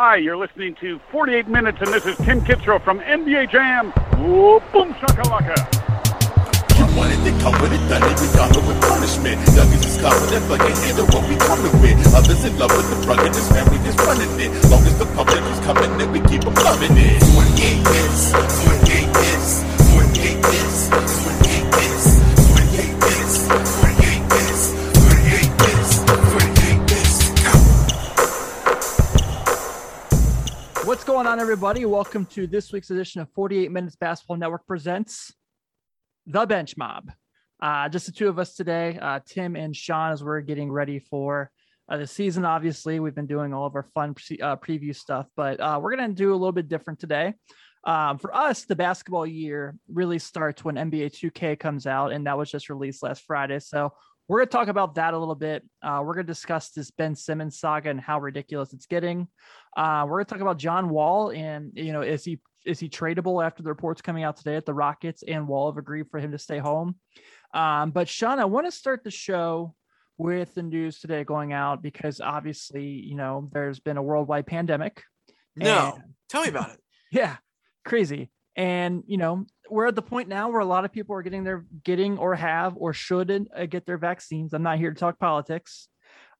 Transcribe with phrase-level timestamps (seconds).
[0.00, 3.92] Hi, you're listening to 48 Minutes, and this is Tim Kitzrow from NBA Jam.
[4.16, 5.60] Whoa, boom shakalaka.
[6.80, 9.36] You wanted to come with it, done it, we got it with punishment.
[9.52, 12.00] Youngest is confident, but can't handle what we coming with.
[12.16, 14.48] Others in love with the drug and this family just running it.
[14.72, 17.20] Long as the public is coming in, we keep them loving it.
[17.36, 19.60] 28 minutes, 28 minutes,
[20.00, 21.69] 28 minutes, 28 minutes,
[31.20, 31.84] going on, everybody?
[31.84, 35.34] Welcome to this week's edition of 48 Minutes Basketball Network presents
[36.24, 37.12] The Bench Mob.
[37.60, 40.98] Uh, just the two of us today, uh, Tim and Sean, as we're getting ready
[40.98, 41.50] for
[41.90, 42.46] uh, the season.
[42.46, 45.94] Obviously, we've been doing all of our fun pre- uh, preview stuff, but uh, we're
[45.94, 47.34] going to do a little bit different today.
[47.84, 52.38] Um, for us, the basketball year really starts when NBA 2K comes out, and that
[52.38, 53.58] was just released last Friday.
[53.58, 53.92] So
[54.26, 55.68] we're going to talk about that a little bit.
[55.82, 59.28] Uh, we're going to discuss this Ben Simmons saga and how ridiculous it's getting.
[59.76, 62.88] Uh, we're going to talk about John Wall and you know is he is he
[62.88, 66.18] tradable after the reports coming out today at the Rockets and Wall have agreed for
[66.18, 66.96] him to stay home.
[67.54, 69.74] Um, but Sean, I want to start the show
[70.18, 75.02] with the news today going out because obviously you know there's been a worldwide pandemic.
[75.56, 76.80] No, And- tell me about it.
[77.12, 77.36] yeah,
[77.84, 78.30] crazy.
[78.56, 81.44] And you know, we're at the point now where a lot of people are getting
[81.44, 84.52] their getting or have or should uh, get their vaccines.
[84.52, 85.88] I'm not here to talk politics,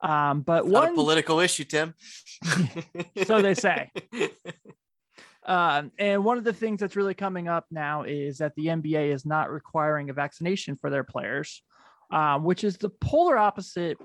[0.02, 1.94] um, but a one political issue, Tim.
[3.26, 3.90] So they say.
[5.46, 9.12] Um, and one of the things that's really coming up now is that the NBA
[9.12, 11.62] is not requiring a vaccination for their players,
[12.12, 13.98] um, which is the polar opposite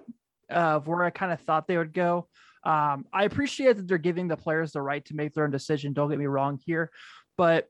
[0.49, 2.27] of where I kind of thought they would go.
[2.63, 5.93] Um, I appreciate that they're giving the players the right to make their own decision.
[5.93, 6.89] Don't get me wrong here,
[7.37, 7.67] but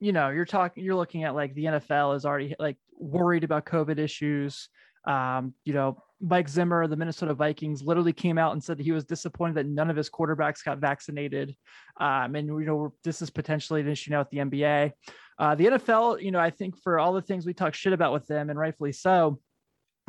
[0.00, 3.64] you know, you're talking, you're looking at like the NFL is already like worried about
[3.64, 4.68] COVID issues.
[5.06, 8.92] Um, you know, Mike Zimmer, the Minnesota Vikings, literally came out and said that he
[8.92, 11.54] was disappointed that none of his quarterbacks got vaccinated.
[12.00, 14.92] Um, and you know, this is potentially an issue now with the NBA.
[15.38, 18.12] Uh, the NFL, you know, I think for all the things we talk shit about
[18.12, 19.40] with them, and rightfully so,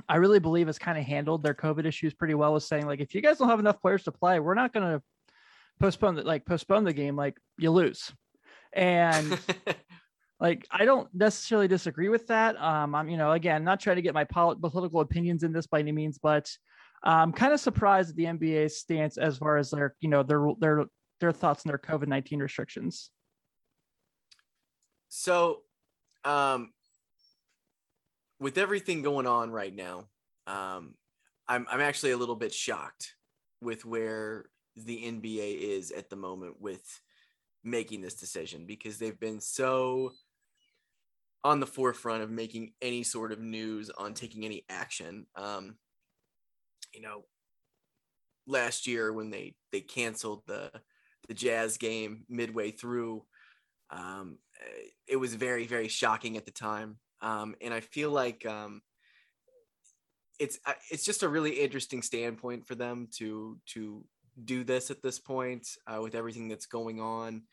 [0.08, 2.54] I really believe has kind of handled their COVID issues pretty well.
[2.54, 4.88] With saying like, if you guys don't have enough players to play, we're not going
[4.88, 5.02] to
[5.80, 7.16] postpone that, like postpone the game.
[7.16, 8.12] Like you lose,
[8.74, 9.38] and
[10.40, 12.62] like I don't necessarily disagree with that.
[12.62, 15.68] Um, I'm you know again not trying to get my pol- political opinions in this
[15.68, 16.50] by any means, but
[17.04, 20.46] I'm kind of surprised at the NBA's stance as far as their you know their
[20.60, 20.86] their
[21.20, 23.12] their thoughts on their COVID nineteen restrictions.
[25.08, 25.62] so,
[26.26, 26.72] um,
[28.40, 30.06] with everything going on right now,
[30.48, 30.96] um,
[31.48, 33.16] I'm I'm actually a little bit shocked
[33.62, 36.84] with where the NBA is at the moment with
[37.64, 40.12] making this decision because they've been so
[41.46, 45.28] on the forefront of making any sort of news on taking any action.
[45.36, 45.76] Um,
[46.92, 47.26] you know,
[48.48, 50.72] last year when they they canceled the
[51.28, 53.26] the Jazz game midway through,
[53.92, 58.44] um, eh, it was very very shocking at the time, um, and I feel like
[58.48, 58.82] um,
[60.40, 60.58] it's
[60.90, 64.04] it's just a really interesting standpoint for them to to
[64.44, 67.44] do this at this point uh, with everything that's going on.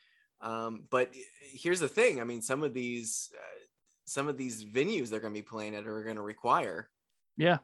[0.41, 1.11] Um, but
[1.53, 3.62] here's the thing: I mean, some of these uh,
[4.05, 6.89] some of these venues they're going to be playing at are going to require
[7.37, 7.59] Yeah,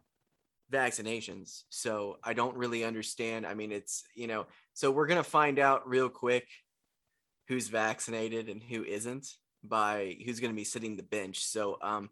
[0.72, 1.62] vaccinations.
[1.70, 3.46] So I don't really understand.
[3.46, 6.46] I mean, it's, you know, so we're going to find out real quick
[7.48, 9.26] who's vaccinated and who isn't
[9.64, 11.44] by who's going to be sitting the bench.
[11.44, 12.10] So, um,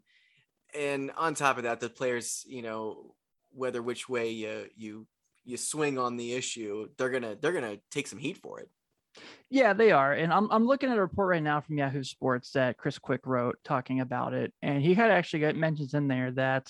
[0.75, 3.15] and on top of that, the players, you know,
[3.51, 5.07] whether which way you, you,
[5.45, 8.59] you swing on the issue, they're going to, they're going to take some heat for
[8.59, 8.69] it.
[9.49, 10.13] Yeah, they are.
[10.13, 13.21] And I'm, I'm looking at a report right now from Yahoo Sports that Chris Quick
[13.25, 14.53] wrote talking about it.
[14.61, 16.69] And he had actually got mentions in there that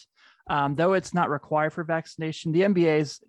[0.50, 3.22] um, though it's not required for vaccination, the NBA's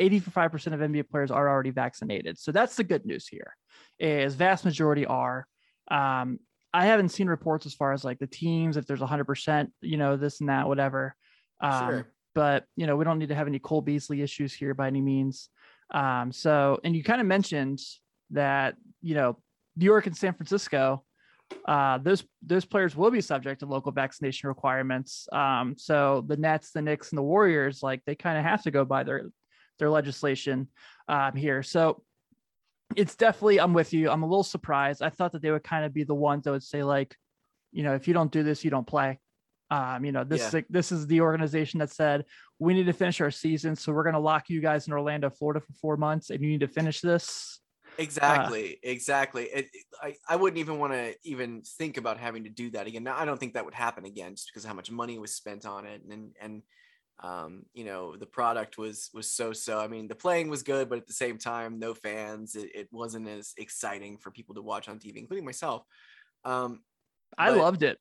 [0.00, 2.38] 85% of NBA players are already vaccinated.
[2.38, 3.54] So that's the good news here
[3.98, 5.46] is vast majority are.
[5.90, 6.40] Um,
[6.74, 10.16] I haven't seen reports as far as like the teams, if there's 100%, you know,
[10.16, 11.14] this and that, whatever.
[11.60, 12.12] Um, Sure.
[12.34, 15.00] But, you know, we don't need to have any Cole Beasley issues here by any
[15.00, 15.48] means.
[15.94, 17.80] Um, so, and you kind of mentioned
[18.30, 19.38] that you know
[19.76, 21.04] New York and San Francisco,
[21.66, 25.28] uh, those those players will be subject to local vaccination requirements.
[25.32, 28.70] Um, so the Nets, the Knicks, and the Warriors, like they kind of have to
[28.70, 29.30] go by their
[29.78, 30.68] their legislation
[31.08, 31.62] um, here.
[31.62, 32.02] So
[32.94, 34.10] it's definitely I'm with you.
[34.10, 35.02] I'm a little surprised.
[35.02, 37.14] I thought that they would kind of be the ones that would say like,
[37.72, 39.18] you know, if you don't do this, you don't play.
[39.70, 40.46] Um, you know, this Yeah.
[40.48, 42.24] is like, this is the organization that said
[42.58, 45.28] we need to finish our season, so we're going to lock you guys in Orlando,
[45.28, 47.60] Florida, for four months, and you need to finish this.
[47.98, 49.44] Exactly, exactly.
[49.44, 52.86] It, it- I, I wouldn't even want to even think about having to do that
[52.86, 53.02] again.
[53.04, 55.34] Now, I don't think that would happen again, just because of how much money was
[55.34, 56.62] spent on it, and and
[57.22, 59.78] um, you know, the product was was so so.
[59.78, 62.54] I mean, the playing was good, but at the same time, no fans.
[62.56, 65.82] It, it wasn't as exciting for people to watch on TV, including myself.
[66.44, 66.80] Um,
[67.38, 67.98] I but- loved it.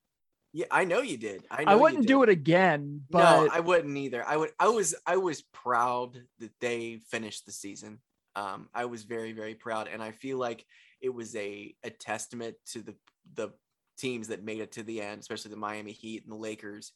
[0.52, 1.46] yeah, I know you did.
[1.50, 4.22] I, know I wouldn't do it again, but no, I wouldn't either.
[4.28, 4.50] I would.
[4.60, 4.96] I was.
[5.08, 8.00] I was proud that they finished the season.
[8.36, 10.66] Um, I was very, very proud, and I feel like
[11.02, 12.96] it was a a testament to the
[13.36, 13.50] the
[13.98, 16.92] teams that made it to the end, especially the Miami Heat and the Lakers.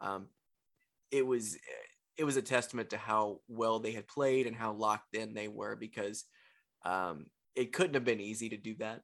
[0.00, 0.28] Um,
[1.10, 1.56] it was
[2.16, 5.48] it was a testament to how well they had played and how locked in they
[5.48, 6.24] were because
[6.84, 9.02] um, it couldn't have been easy to do that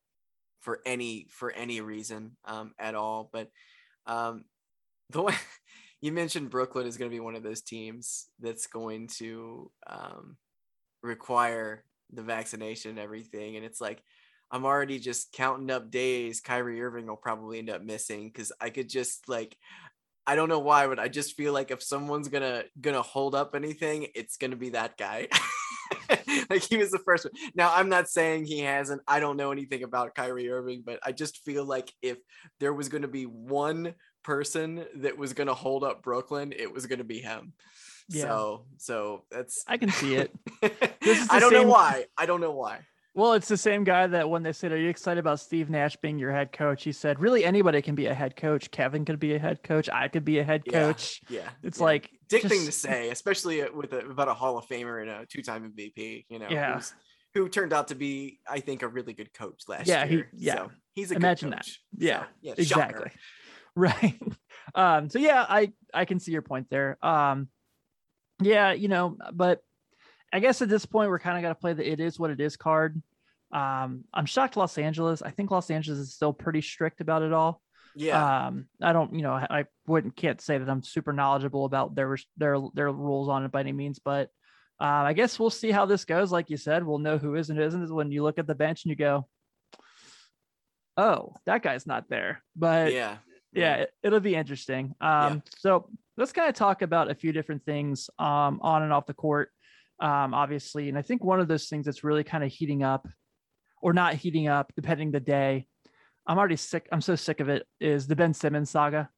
[0.61, 3.31] for any for any reason um, at all.
[3.33, 3.51] But
[4.07, 4.45] um,
[5.11, 5.35] the way
[6.01, 10.37] you mentioned Brooklyn is going to be one of those teams that's going to um,
[11.05, 13.57] require the vaccination and everything.
[13.57, 14.03] And it's like,
[14.51, 16.41] I'm already just counting up days.
[16.41, 19.57] Kyrie Irving will probably end up missing because I could just like,
[20.27, 23.55] I don't know why, but I just feel like if someone's gonna gonna hold up
[23.55, 25.29] anything, it's gonna be that guy.
[26.51, 27.33] like he was the first one.
[27.55, 29.03] Now I'm not saying he hasn't.
[29.07, 32.19] I don't know anything about Kyrie Irving, but I just feel like if
[32.59, 37.05] there was gonna be one person that was gonna hold up Brooklyn, it was gonna
[37.05, 37.53] be him.
[38.09, 38.23] Yeah.
[38.25, 40.31] So so that's I can see it.
[41.01, 42.07] This is I don't know why.
[42.17, 42.81] I don't know why.
[43.17, 45.97] Well, it's the same guy that when they said, "Are you excited about Steve Nash
[45.97, 48.71] being your head coach?" He said, "Really, anybody can be a head coach.
[48.71, 49.89] Kevin could be a head coach.
[49.91, 51.49] I could be a head coach." Yeah.
[51.63, 51.85] It's yeah.
[51.85, 55.11] like dick thing to say, especially uh, with a, about a Hall of Famer and
[55.11, 56.25] a two-time MVP.
[56.29, 56.73] You know, Yeah.
[56.75, 56.95] who's-
[57.35, 60.31] who turned out to be, I think, a really good coach last Yeah, he- year.
[60.35, 60.55] yeah.
[60.55, 61.65] so he's a Imagine good that.
[61.65, 61.81] coach.
[61.99, 63.11] Yeah, So, yeah, exactly.
[63.11, 63.13] shocker.
[63.77, 64.21] Right.
[64.77, 66.97] Um, so yeah, I I can see your point there.
[67.05, 67.49] Um,
[68.45, 69.61] yeah, you know, but
[70.33, 72.31] I guess at this point we're kind of got to play the "it is what
[72.31, 73.01] it is" card.
[73.53, 75.23] Um, I'm shocked Los Angeles.
[75.23, 77.61] I think Los Angeles is still pretty strict about it all.
[77.97, 81.95] Yeah, Um, I don't, you know, I wouldn't can't say that I'm super knowledgeable about
[81.95, 84.31] their their their rules on it by any means, but
[84.81, 86.33] uh, I guess we'll see how this goes.
[86.33, 88.85] Like you said, we'll know who is and isn't when you look at the bench
[88.85, 89.29] and you go,
[90.97, 93.19] "Oh, that guy's not there." But yeah,
[93.53, 94.97] yeah, it, it'll be interesting.
[95.01, 99.07] Um, so let's kind of talk about a few different things um, on and off
[99.07, 99.51] the court,
[100.01, 100.89] um, obviously.
[100.89, 103.07] And I think one of those things that's really kind of heating up,
[103.83, 105.67] or not heating up, depending the day.
[106.27, 106.89] I'm already sick.
[106.91, 107.67] I'm so sick of it.
[107.81, 109.11] Is the Ben Simmons saga?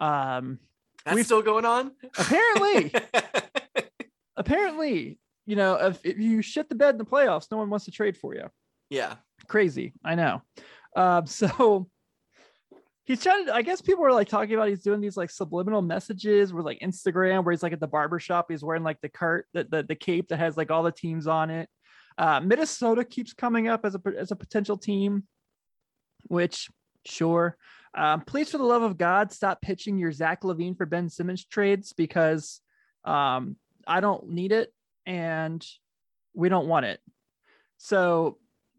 [0.00, 0.58] Um,
[1.04, 1.92] That's still going on.
[2.18, 2.92] apparently,
[4.36, 7.84] apparently, you know, if, if you shit the bed in the playoffs, no one wants
[7.84, 8.48] to trade for you
[8.90, 9.14] yeah,
[9.48, 10.42] crazy i know
[10.96, 11.88] um so
[13.10, 15.82] he's trying to i guess people are like talking about he's doing these like subliminal
[15.82, 19.08] messages with like instagram where he's like at the barber shop he's wearing like the
[19.08, 21.68] cart the, the, the cape that has like all the teams on it.
[22.16, 25.24] Uh minnesota keeps coming up as a as a potential team
[26.28, 26.68] which
[27.04, 27.56] sure.
[27.96, 31.44] Um please for the love of god stop pitching your zach lavine for ben simmons
[31.44, 32.60] trades because
[33.04, 33.56] um
[33.88, 34.72] i don't need it
[35.04, 35.66] and
[36.34, 37.00] we don't want it.
[37.78, 38.38] So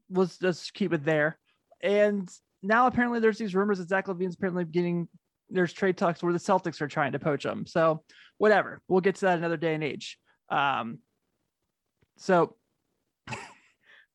[0.10, 1.38] let's just keep it there.
[1.82, 2.30] And
[2.64, 5.08] now apparently there's these rumors that Zach LaVine's apparently getting
[5.50, 7.66] there's trade talks where the Celtics are trying to poach him.
[7.66, 8.04] So
[8.38, 10.18] whatever, we'll get to that another day and age.
[10.50, 11.00] Um,
[12.18, 12.56] so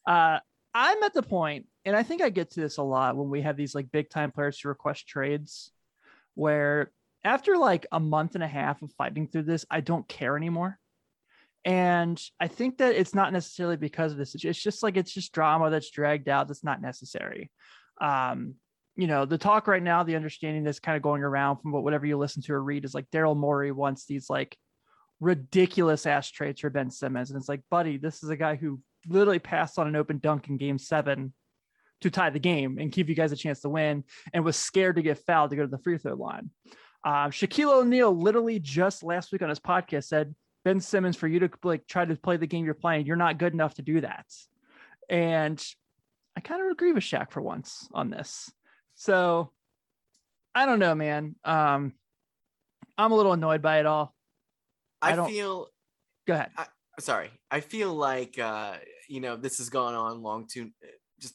[0.07, 0.39] uh,
[0.75, 3.43] I'm at the point, and I think I get to this a lot when we
[3.43, 5.71] have these like big time players who request trades,
[6.35, 6.91] where
[7.25, 10.79] after like a month and a half of fighting through this, I don't care anymore.
[11.65, 14.37] And I think that it's not necessarily because of this.
[14.37, 17.51] It's just like it's just drama that's dragged out that's not necessary.
[18.01, 18.55] Um,
[18.97, 21.85] you know, the talk right now, the understanding that's kind of going around from what
[21.85, 24.57] whatever you listen to or read is like Daryl Morey wants these like
[25.21, 27.31] ridiculous ass trades for Ben Simmons.
[27.31, 30.49] And it's like, buddy, this is a guy who literally passed on an open dunk
[30.49, 31.33] in game seven
[32.01, 34.97] to tie the game and give you guys a chance to win and was scared
[34.97, 36.51] to get fouled to go to the free throw line.
[37.05, 41.39] Um, Shaquille O'Neal literally just last week on his podcast said, Ben Simmons, for you
[41.41, 44.01] to like try to play the game you're playing, you're not good enough to do
[44.01, 44.27] that.
[45.09, 45.65] And
[46.37, 48.51] I kind of agree with Shaq for once on this.
[48.95, 49.51] So
[50.55, 51.35] I don't know, man.
[51.45, 51.95] Um,
[52.99, 54.15] I'm a little annoyed by it all.
[55.03, 55.69] I I, don't- feel
[56.27, 56.51] Go ahead.
[56.99, 57.31] sorry.
[57.51, 58.77] I feel like uh,
[59.09, 60.71] you know this has gone on long too,
[61.21, 61.35] just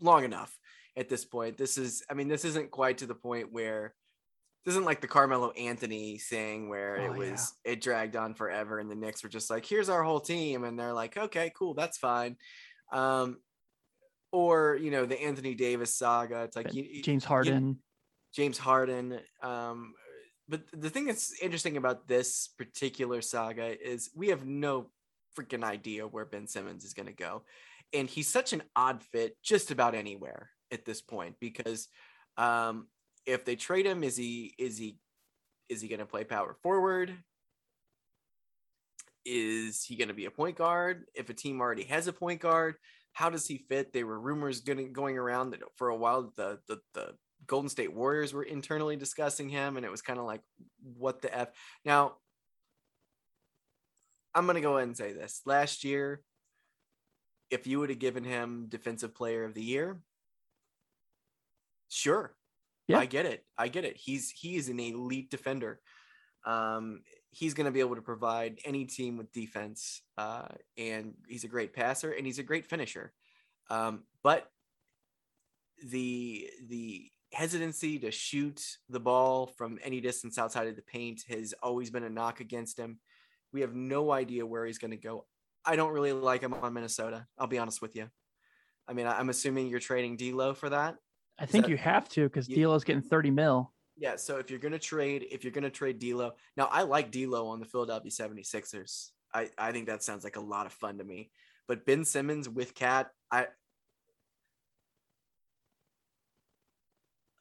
[0.00, 0.56] long enough
[0.96, 1.56] at this point.
[1.56, 3.94] This is, I mean, this isn't quite to the point where
[4.64, 8.78] this isn't like the Carmelo Anthony thing where Oh, it was it dragged on forever,
[8.78, 11.74] and the Knicks were just like, "Here's our whole team," and they're like, "Okay, cool,
[11.74, 12.36] that's fine."
[12.92, 13.38] Um,
[14.32, 16.42] or you know the Anthony Davis saga.
[16.42, 17.78] It's like you, you- James you- Harden.
[18.34, 19.20] James Harden.
[19.42, 19.94] Um,
[20.48, 24.90] but the thing that's interesting about this particular saga is we have no
[25.36, 27.42] freaking idea where Ben Simmons is going to go.
[27.92, 31.88] And he's such an odd fit just about anywhere at this point because
[32.36, 32.88] um,
[33.24, 34.98] if they trade him, is he is he
[35.70, 37.16] is he going to play power forward?
[39.28, 41.04] is he going to be a point guard?
[41.14, 42.76] If a team already has a point guard,
[43.18, 43.92] how does he fit?
[43.92, 47.14] There were rumors getting, going around that for a while the, the the
[47.48, 50.40] Golden State Warriors were internally discussing him, and it was kind of like,
[50.96, 51.48] what the f?
[51.84, 52.18] Now,
[54.36, 56.22] I'm going to go ahead and say this: last year,
[57.50, 60.00] if you would have given him Defensive Player of the Year,
[61.88, 62.36] sure,
[62.86, 63.00] Yeah.
[63.00, 63.44] I get it.
[63.56, 63.96] I get it.
[63.96, 65.80] He's he is an elite defender.
[66.46, 71.44] Um, he's going to be able to provide any team with defense, uh, and he's
[71.44, 73.12] a great passer and he's a great finisher.
[73.70, 74.50] Um, but
[75.90, 81.52] the the hesitancy to shoot the ball from any distance outside of the paint has
[81.62, 82.98] always been a knock against him.
[83.52, 85.26] We have no idea where he's going to go.
[85.64, 87.26] I don't really like him on Minnesota.
[87.38, 88.08] I'll be honest with you.
[88.88, 90.96] I mean, I'm assuming you're trading D'Lo for that.
[91.38, 93.72] I think that- you have to because D'Lo's getting 30 mil.
[93.98, 97.48] Yeah, so if you're gonna trade, if you're gonna trade D'Lo, now I like D'Lo
[97.48, 99.10] on the Philadelphia 76ers.
[99.34, 101.30] I I think that sounds like a lot of fun to me.
[101.66, 103.48] But Ben Simmons with Cat, I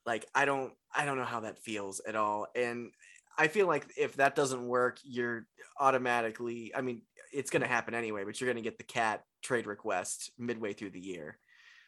[0.06, 2.48] like I don't I don't know how that feels at all.
[2.56, 2.92] And
[3.38, 5.46] I feel like if that doesn't work, you're
[5.80, 7.02] automatically I mean,
[7.34, 11.00] it's gonna happen anyway, but you're gonna get the Cat trade request midway through the
[11.00, 11.38] year.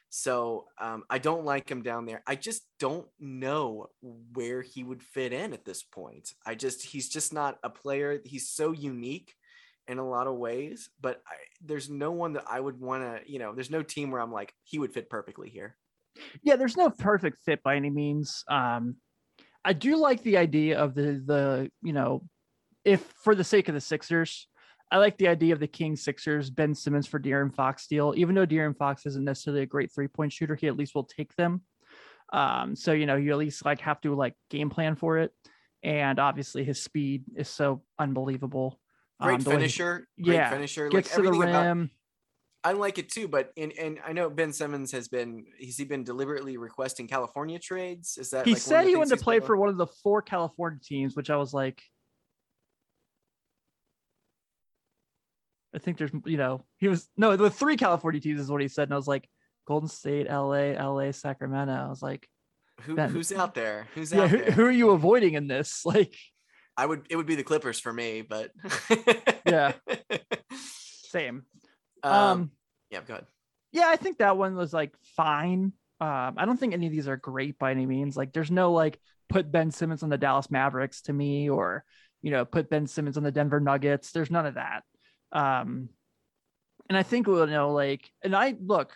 [0.10, 2.24] So um, I don't like him down there.
[2.26, 3.88] I just don't know
[4.34, 6.34] where he would fit in at this point.
[6.46, 8.20] I just he's just not a player.
[8.26, 9.36] He's so unique
[9.88, 13.32] in a lot of ways, but I, there's no one that I would want to.
[13.32, 15.76] You know, there's no team where I'm like he would fit perfectly here.
[16.42, 18.44] Yeah, there's no perfect fit by any means.
[18.50, 18.96] Um,
[19.64, 22.24] I do like the idea of the the you know,
[22.84, 24.48] if for the sake of the Sixers,
[24.92, 28.14] I like the idea of the King Sixers, Ben Simmons for De'Aaron Fox deal.
[28.18, 31.04] Even though De'Aaron Fox isn't necessarily a great three point shooter, he at least will
[31.04, 31.62] take them.
[32.34, 35.32] Um, so you know, you at least like have to like game plan for it.
[35.84, 38.80] And obviously his speed is so unbelievable.
[39.22, 40.86] Great Um, way he finisher, great yeah, finisher.
[40.86, 41.92] Like Gets to the everything about rim.
[42.64, 45.86] I like it too, but and and I know Ben Simmons has been has he
[45.86, 48.18] been deliberately requesting California trades?
[48.18, 50.80] Is that he like said he wanted to play for one of the four California
[50.84, 51.82] teams, which I was like,
[55.80, 58.68] I think there's, you know, he was no, the three California teams is what he
[58.68, 59.28] said, and I was like,
[59.66, 61.72] Golden State, LA, LA, Sacramento.
[61.74, 62.28] I was like,
[62.82, 63.88] Who, who's out there?
[63.96, 64.52] Who's yeah, out who, there?
[64.52, 65.82] who are you avoiding in this?
[65.86, 66.16] Like,
[66.76, 68.52] I would it would be the Clippers for me, but
[69.46, 69.74] Yeah.
[71.12, 71.44] same.
[72.04, 72.52] um, Um,
[72.90, 73.26] yeah, go ahead.
[73.72, 75.74] yeah, I think that one was like fine.
[76.02, 78.16] Um, I don't think any of these are great by any means.
[78.16, 81.84] Like, there's no like put Ben Simmons on the Dallas Mavericks to me, or
[82.22, 84.12] you know, put Ben Simmons on the Denver Nuggets.
[84.12, 84.84] There's none of that.
[85.32, 85.90] Um,
[86.90, 88.96] and I think we'll know, like, and I look,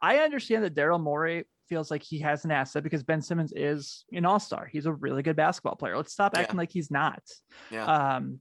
[0.00, 4.04] I understand that Daryl Morey feels like he has an asset because Ben Simmons is
[4.12, 4.66] an all star.
[4.66, 5.96] He's a really good basketball player.
[5.96, 6.40] Let's stop Yeah.
[6.40, 7.22] acting like he's not.
[7.70, 7.84] Yeah.
[7.84, 8.40] Um,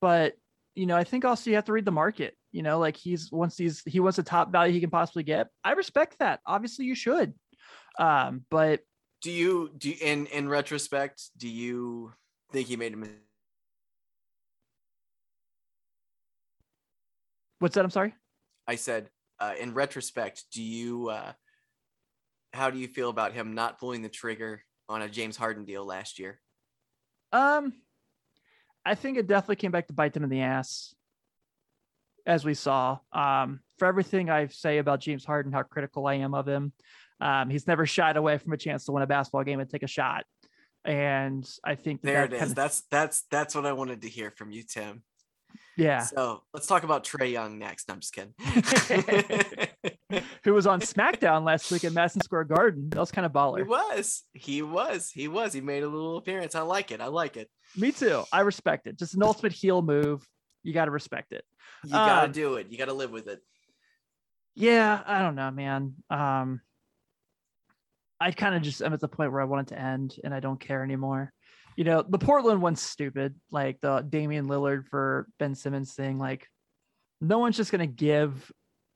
[0.00, 0.34] but
[0.74, 2.36] you know, I think also you have to read the market.
[2.52, 5.48] You know, like he's once he's he wants the top value he can possibly get.
[5.64, 6.40] I respect that.
[6.46, 7.34] Obviously, you should.
[7.98, 8.80] Um, but
[9.20, 12.12] do you do you, in in retrospect, do you
[12.52, 12.96] think he made a
[17.58, 17.84] what's that?
[17.84, 18.14] I'm sorry.
[18.66, 21.32] I said, uh, in retrospect, do you uh,
[22.52, 25.84] how do you feel about him not pulling the trigger on a James Harden deal
[25.84, 26.40] last year?
[27.32, 27.72] Um,
[28.84, 30.94] I think it definitely came back to bite them in the ass,
[32.26, 32.98] as we saw.
[33.12, 36.72] Um, for everything I say about James Harden, how critical I am of him,
[37.20, 39.82] um, he's never shied away from a chance to win a basketball game and take
[39.82, 40.24] a shot.
[40.84, 42.40] And I think that There that it is.
[42.40, 45.02] kinda- That's that's that's what I wanted to hear from you, Tim.
[45.76, 46.00] Yeah.
[46.00, 47.88] So let's talk about Trae Young next.
[47.88, 48.34] No, I'm just kidding.
[50.44, 52.90] Who was on SmackDown last week at Madison Square Garden?
[52.90, 53.58] That was kind of baller.
[53.58, 54.22] he was.
[54.32, 55.10] He was.
[55.10, 55.52] He was.
[55.52, 56.54] He made a little appearance.
[56.54, 57.00] I like it.
[57.00, 57.50] I like it.
[57.76, 58.22] Me too.
[58.32, 58.98] I respect it.
[58.98, 60.24] Just an ultimate heel move.
[60.62, 61.44] You got to respect it.
[61.84, 62.68] You gotta Um, do it.
[62.70, 63.40] You gotta live with it.
[64.54, 65.94] Yeah, I don't know, man.
[66.08, 66.60] Um,
[68.20, 70.32] I kind of just am at the point where I want it to end, and
[70.32, 71.32] I don't care anymore.
[71.76, 76.18] You know, the Portland one's stupid, like the Damian Lillard for Ben Simmons thing.
[76.18, 76.48] Like,
[77.20, 78.50] no one's just gonna give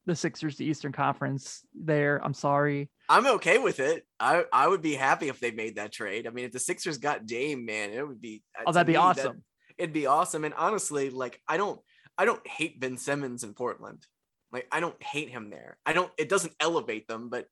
[0.07, 2.21] the Sixers the Eastern Conference there.
[2.25, 2.89] I'm sorry.
[3.09, 4.07] I'm okay with it.
[4.21, 6.27] I I would be happy if they made that trade.
[6.27, 8.43] I mean, if the Sixers got Dame, man, it would be.
[8.67, 9.45] Oh, that'd be me, that- awesome.
[9.77, 10.45] it'd be awesome.
[10.45, 11.81] And honestly, like I don't
[12.17, 14.07] I don't hate Ben Simmons in Portland.
[14.53, 15.79] Like I don't hate him there.
[15.85, 16.11] I don't.
[16.17, 17.47] It doesn't elevate them, but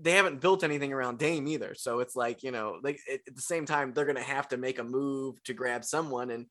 [0.00, 1.74] they haven't built anything around Dame either.
[1.74, 4.78] So it's like you know, like at the same time, they're gonna have to make
[4.78, 6.30] a move to grab someone.
[6.30, 6.46] And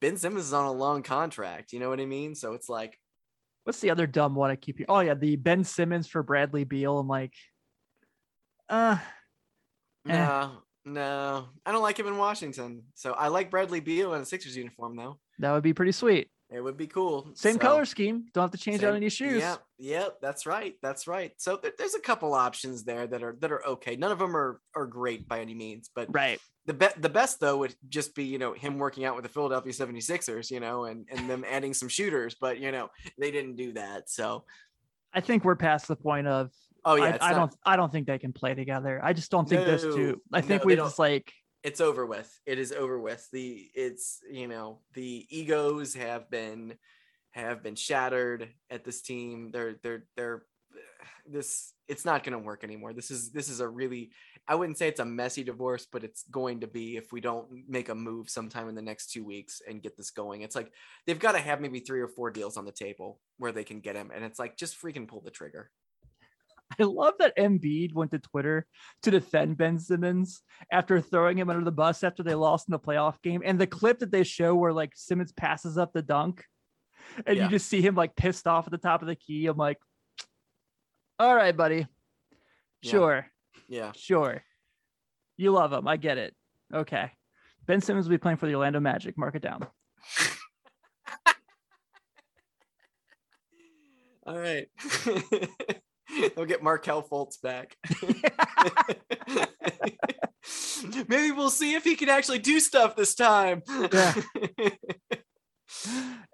[0.00, 1.72] Ben Simmons is on a long contract.
[1.72, 2.34] You know what I mean?
[2.34, 2.96] So it's like
[3.64, 4.86] What's the other dumb one I keep you?
[4.88, 6.98] Oh yeah, the Ben Simmons for Bradley Beal.
[6.98, 7.34] I'm like,
[8.68, 8.96] uh,
[10.08, 10.12] Eh.
[10.16, 10.52] no,
[10.86, 12.84] no, I don't like him in Washington.
[12.94, 15.18] So I like Bradley Beal in a Sixers uniform though.
[15.40, 16.30] That would be pretty sweet.
[16.52, 17.30] It would be cool.
[17.34, 18.26] Same So- color scheme.
[18.34, 19.38] Don't have to change out any shoes.
[19.40, 20.74] Yep, yep, that's right.
[20.82, 21.32] That's right.
[21.36, 23.94] So there- there's a couple options there that are that are okay.
[23.96, 26.40] None of them are are great by any means, but Right.
[26.66, 29.28] the be- the best though would just be, you know, him working out with the
[29.28, 33.54] Philadelphia 76ers, you know, and and them adding some shooters, but you know, they didn't
[33.56, 34.10] do that.
[34.10, 34.44] So,
[35.12, 36.50] I think we're past the point of
[36.84, 39.00] oh yeah, I, I not- don't I don't think they can play together.
[39.02, 40.20] I just don't think those two.
[40.32, 42.40] I think no, we just like it's over with.
[42.46, 43.28] It is over with.
[43.32, 46.74] The it's, you know, the egos have been
[47.32, 49.50] have been shattered at this team.
[49.52, 50.42] They're they're they're
[51.26, 52.92] this it's not going to work anymore.
[52.92, 54.10] This is this is a really
[54.48, 57.46] I wouldn't say it's a messy divorce, but it's going to be if we don't
[57.68, 60.40] make a move sometime in the next 2 weeks and get this going.
[60.42, 60.72] It's like
[61.06, 63.80] they've got to have maybe 3 or 4 deals on the table where they can
[63.80, 65.70] get him and it's like just freaking pull the trigger.
[66.78, 68.66] I love that Embiid went to Twitter
[69.02, 72.78] to defend Ben Simmons after throwing him under the bus after they lost in the
[72.78, 73.42] playoff game.
[73.44, 76.44] And the clip that they show where like Simmons passes up the dunk
[77.26, 77.44] and Yeah.
[77.44, 79.46] you just see him like pissed off at the top of the key.
[79.46, 79.78] I'm like,
[81.18, 81.86] all right, buddy.
[82.82, 82.90] Yeah.
[82.90, 83.26] Sure.
[83.68, 83.92] Yeah.
[83.96, 84.42] Sure.
[85.36, 85.88] You love him.
[85.88, 86.34] I get it.
[86.72, 87.10] Okay.
[87.66, 89.18] Ben Simmons will be playing for the Orlando Magic.
[89.18, 89.66] Mark it down.
[94.26, 94.68] All right.
[96.36, 97.76] we'll get Markelle Fultz back.
[101.08, 103.62] Maybe we'll see if he can actually do stuff this time.
[103.92, 104.14] Yeah.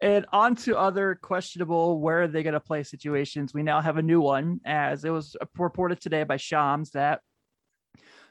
[0.02, 3.52] and on to other questionable where are they going to play situations.
[3.52, 7.20] We now have a new one, as it was reported today by Shams that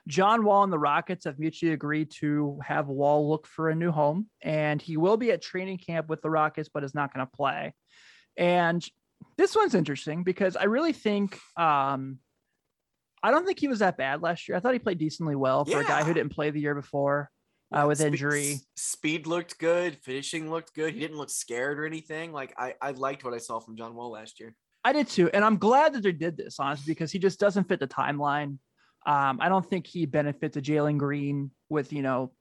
[0.08, 3.92] John Wall and the Rockets have mutually agreed to have Wall look for a new
[3.92, 7.26] home, and he will be at training camp with the Rockets, but is not going
[7.26, 7.74] to play.
[8.38, 8.86] And
[9.38, 12.20] this one's interesting because I really think um,
[13.22, 14.55] I don't think he was that bad last year.
[14.55, 17.29] I thought he played decently well for a guy who didn't play the year before
[17.74, 18.60] uh, with Spe- injury.
[18.75, 19.98] Speed looked good.
[20.03, 20.94] Finishing looked good.
[20.94, 22.32] He didn't look scared or anything.
[22.32, 24.55] Like I, I liked what I saw from John Wall last year.
[24.84, 27.67] I did too, and I'm glad that they did this, honestly, because he just doesn't
[27.67, 28.60] fit the timeline.
[29.08, 32.32] Um, I don't think he benefits a Jalen Green with you know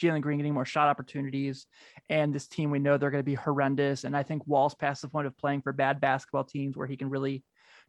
[0.00, 1.66] Jalen Green getting more shot opportunities,
[2.08, 4.04] and this team we know they're going to be horrendous.
[4.04, 6.96] And I think Wall's past the point of playing for bad basketball teams where he
[6.96, 7.44] can really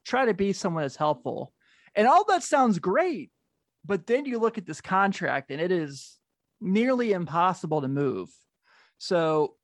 [0.06, 1.54] try to be someone that's helpful.
[1.96, 3.32] And all that sounds great,
[3.86, 6.18] but then you look at this contract, and it is
[6.62, 8.30] nearly impossible to move.
[8.98, 9.56] So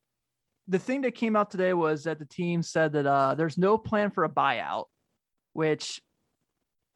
[0.68, 3.78] the thing that came out today was that the team said that uh, there's no
[3.78, 4.86] plan for a buyout,
[5.54, 6.02] which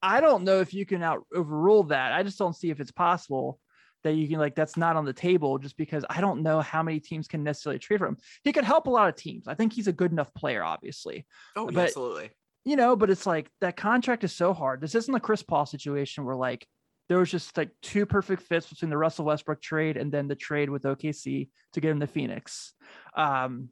[0.02, 2.14] I don't know if you can out overrule that.
[2.14, 3.60] I just don't see if it's possible
[4.04, 6.84] that you can like that's not on the table just because I don't know how
[6.84, 8.18] many teams can necessarily trade for him.
[8.44, 9.48] He could help a lot of teams.
[9.48, 12.30] I think he's a good enough player, obviously, Oh, But- absolutely.
[12.66, 14.82] you know, but it's like that contract is so hard.
[14.82, 16.68] This isn't a Chris Paul situation where like
[17.10, 20.36] there was just like two perfect fits between the Russell Westbrook trade and then the
[20.36, 22.74] trade with OKC to get him to Phoenix.
[23.16, 23.70] Um,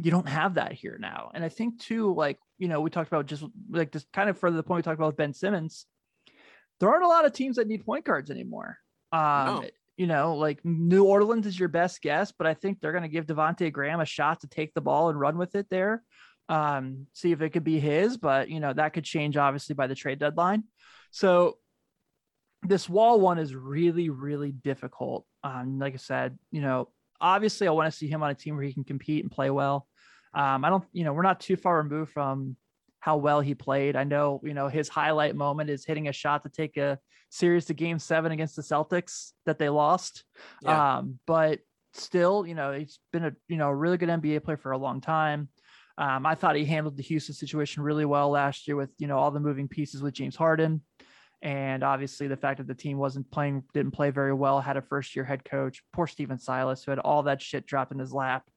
[0.00, 1.30] you don't have that here now.
[1.34, 4.38] And I think too, like, you know, we talked about just like just kind of
[4.38, 5.86] further the point we talked about with Ben Simmons.
[6.80, 8.78] There aren't a lot of teams that need point guards anymore.
[9.14, 9.64] Um, No.
[9.96, 13.08] you know, like New Orleans is your best guess, but I think they're going to
[13.08, 16.02] give Devonte Graham a shot to take the ball and run with it there.
[16.48, 19.86] Um, see if it could be his, but you know, that could change obviously by
[19.86, 20.64] the trade deadline.
[21.10, 21.58] So
[22.62, 25.26] this wall one is really, really difficult.
[25.42, 26.88] Um, like I said, you know,
[27.20, 29.50] obviously I want to see him on a team where he can compete and play
[29.50, 29.86] well.
[30.34, 32.56] Um, I don't, you know, we're not too far removed from
[33.04, 33.96] how well he played.
[33.96, 37.66] I know, you know, his highlight moment is hitting a shot to take a series
[37.66, 40.24] to game seven against the Celtics that they lost.
[40.62, 40.96] Yeah.
[40.96, 41.58] Um, but
[41.92, 44.78] still, you know, he's been a, you know, a really good NBA player for a
[44.78, 45.50] long time.
[45.98, 49.18] Um, I thought he handled the Houston situation really well last year with, you know,
[49.18, 50.80] all the moving pieces with James Harden.
[51.42, 54.82] And obviously the fact that the team wasn't playing, didn't play very well, had a
[54.82, 58.14] first year head coach, poor Stephen Silas, who had all that shit dropped in his
[58.14, 58.48] lap.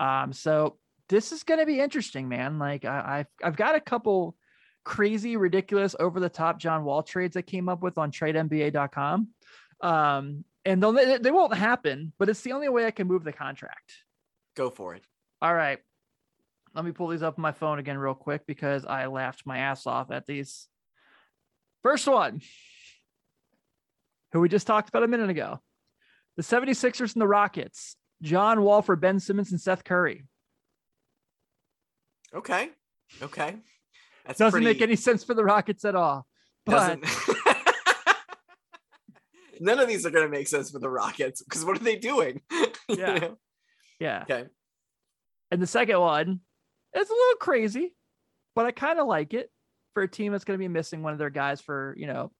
[0.00, 0.78] Um, so
[1.10, 2.58] this is going to be interesting, man.
[2.58, 4.36] Like I, I've, I've got a couple
[4.84, 9.28] crazy, ridiculous, over the top John Wall trades that came up with on tradenba.com.
[9.82, 13.24] Um, and they'll, they, they won't happen, but it's the only way I can move
[13.24, 13.92] the contract.
[14.56, 15.02] Go for it.
[15.42, 15.80] All right.
[16.74, 19.58] Let me pull these up on my phone again real quick because I laughed my
[19.58, 20.68] ass off at these.
[21.82, 22.40] First one,
[24.32, 25.60] who we just talked about a minute ago.
[26.36, 27.96] The 76ers and the Rockets.
[28.22, 30.24] John Wall for Ben Simmons and Seth Curry.
[32.34, 32.70] Okay.
[33.22, 33.56] Okay.
[34.26, 36.26] That's Doesn't make any sense for the Rockets at all.
[36.66, 37.00] But.
[39.62, 41.96] None of these are going to make sense for the Rockets because what are they
[41.96, 42.40] doing?
[42.50, 42.66] You
[42.96, 43.18] Yeah.
[43.18, 43.38] know?
[43.98, 44.22] yeah.
[44.22, 44.46] Okay.
[45.50, 46.40] And the second one
[46.96, 47.94] is a little crazy,
[48.54, 49.50] but I kind of like it
[49.92, 52.32] for a team that's going to be missing one of their guys for, you know,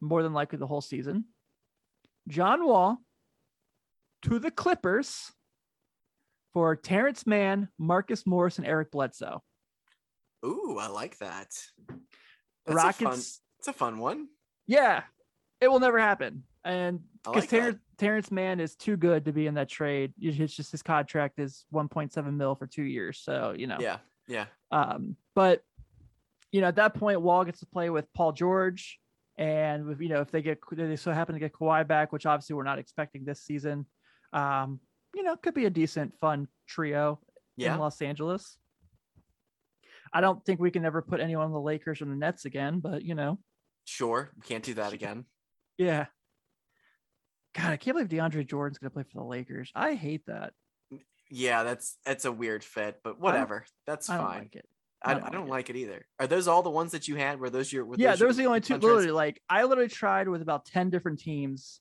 [0.00, 1.26] more than likely the whole season.
[2.28, 2.98] John Wall
[4.22, 5.30] to the Clippers
[6.54, 9.42] for Terance Mann, Marcus Morris, and Eric Bledsoe.
[10.46, 11.48] Ooh, I like that.
[11.88, 13.18] That's Rockets, A fun,
[13.58, 14.28] it's a fun one.
[14.66, 15.02] yeah,
[15.60, 16.44] it will never happen.
[16.64, 17.50] And because like.
[17.50, 20.14] Terrence, Terance Mann is too good to be in that trade.
[20.18, 23.20] It's just his contract is 1.7 mil for two years.
[23.22, 24.46] So, you know, Yeah, yeah.
[24.70, 25.62] Um, but
[26.52, 29.00] you know, at that point, Wall gets to play with Paul George,
[29.36, 32.26] and with you know, if they get they so happen to get Kawhi back, which
[32.26, 33.86] obviously we're not expecting this season,
[34.32, 34.78] um,
[35.14, 37.20] you know, could be a decent, fun trio
[37.56, 37.74] Yeah.
[37.74, 38.58] in Los Angeles.
[40.12, 42.80] I don't think we can ever put anyone on the Lakers or the Nets again,
[42.80, 43.38] but you know,
[43.86, 44.30] Sure.
[44.36, 45.24] We can't do that again.
[45.76, 46.06] yeah.
[47.54, 49.70] God, I can't believe DeAndre Jordan's gonna play for the Lakers.
[49.76, 50.52] I hate that.
[51.30, 53.64] Yeah, that's that's a weird fit, but whatever.
[53.86, 54.38] That's I don't fine.
[54.40, 54.66] like it.
[55.02, 55.76] I, I I don't don't, like like, it.
[55.76, 56.06] either.
[56.18, 57.38] Are those all the ones that you had?
[57.38, 57.84] Were those your?
[57.84, 58.74] Were yeah, those those are your the only two.
[58.76, 61.80] Literally, like I literally tried with about ten different teams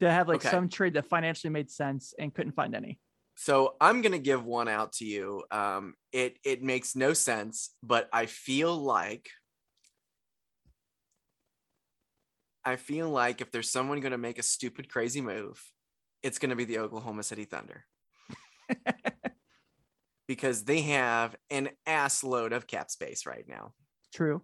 [0.00, 0.50] to have like Okay.
[0.50, 2.98] some trade that financially made sense and couldn't find any.
[3.36, 5.42] So I'm gonna give one out to you.
[5.50, 9.28] Um, it it makes no sense, but I feel like
[12.64, 15.62] I feel like if there's someone gonna make a stupid, crazy move,
[16.22, 17.84] it's gonna be the Oklahoma City Thunder.
[20.26, 23.74] because they have an ass load of cap space right now.
[24.14, 24.42] True.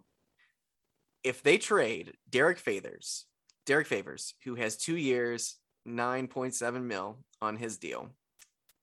[1.23, 3.25] if they trade Derek Favors,
[3.71, 5.55] Derek Favors, who has two years,
[5.87, 8.09] 9.7 mil on his deal,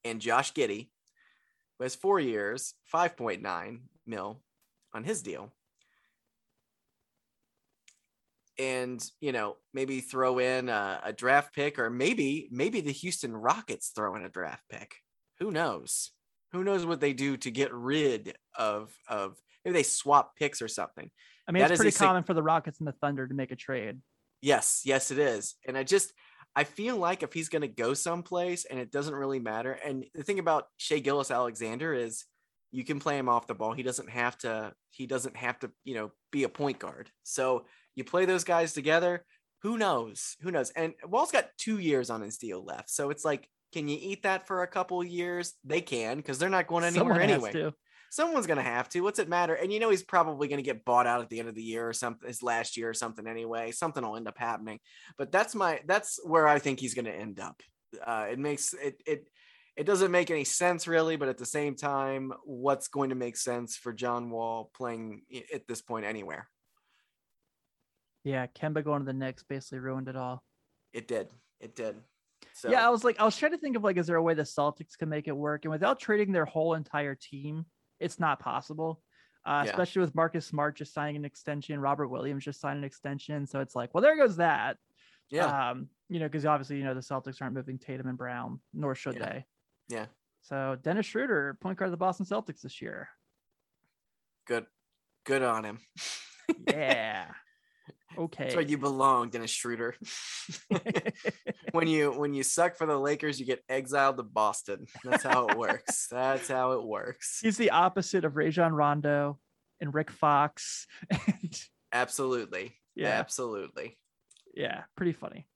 [0.03, 0.89] and Josh Giddey,
[1.77, 4.41] who has four years, 5.9 mil
[4.95, 5.53] on his deal,
[8.59, 13.37] and you know maybe throw in a, a draft pick, or maybe maybe the Houston
[13.37, 14.95] Rockets throw in a draft pick.
[15.39, 16.13] Who knows?
[16.53, 20.69] Who knows what they do to get rid of of maybe they swap picks or
[20.69, 21.11] something.
[21.47, 23.51] I mean, That it's pretty sig- common for the Rockets and the Thunder to make
[23.51, 24.01] a trade.
[24.41, 25.57] Yes, yes, it is.
[25.67, 26.13] And I just
[26.57, 29.73] I feel like if he's gonna go someplace and it doesn't really matter.
[29.73, 32.25] And the thing about Shai Gilgeous-Alexander is
[32.71, 33.73] you can play him off the ball.
[33.73, 37.11] He doesn't have to, he doesn't have to, you know, be a point guard.
[37.23, 39.25] So you play those guys together.
[39.63, 40.37] Who knows?
[40.43, 40.71] Who knows?
[40.71, 42.91] And Wall's got two years on his deal left.
[42.91, 45.55] So it's like, can you eat that for a couple years?
[45.65, 47.75] They can, because they're not going anywhere Someone anyway to.
[48.11, 49.01] Someone's gonna have to.
[49.01, 49.55] What's it matter?
[49.55, 51.89] And you know he's probably gonna get bought out at the end of the year
[51.89, 52.29] or something.
[52.29, 53.73] His last year or something anyway.
[53.73, 54.81] Something will end up happening.
[55.17, 57.63] But that's my that's where I think he's gonna end up.
[58.05, 59.29] Uh, it makes it it
[59.79, 63.37] it doesn't make any sense really, but at the same time, what's going to make
[63.37, 65.23] sense for John Wall playing
[65.55, 66.49] at this point anywhere?
[68.25, 70.43] Yeah, Kemba going to the Knicks basically ruined it all.
[70.93, 71.29] It did.
[71.61, 71.95] It did.
[72.55, 74.23] So Yeah, I was like, I was trying to think of like, is there a
[74.23, 75.65] way the Celtics can make it work?
[75.65, 77.65] And without trading their whole entire team,
[78.01, 79.03] it's not possible.
[79.47, 79.71] Uh, Yeah.
[79.71, 83.47] Especially with Marcus Smart just signing an extension, Robert Williams just signed an extension.
[83.47, 84.77] So it's like, well, there goes that.
[85.31, 88.61] yeah, Um, you know, because obviously, you know, the Celtics aren't moving Tatum and Brown,
[88.73, 89.29] nor should Yeah.
[89.33, 89.47] they.
[89.89, 90.07] yeah.
[90.43, 93.09] So Dennis Schroeder, point guard of the Boston Celtics this year.
[94.47, 94.67] Good.
[95.25, 95.81] Good on him.
[96.67, 97.31] Yeah.
[98.19, 98.45] Okay.
[98.45, 99.95] That's where you belong, Dennis Schroeder.
[101.73, 104.87] when you when you suck for the Lakers, you get exiled to Boston.
[105.05, 106.07] That's how it works.
[106.11, 107.41] That's how it works.
[107.43, 109.39] He's the opposite of Rajon Rondo
[109.81, 110.87] and Rick Fox.
[111.11, 111.61] And
[111.93, 112.75] Absolutely.
[112.95, 113.97] yeah, Absolutely.
[114.55, 115.47] yeah, pretty funny.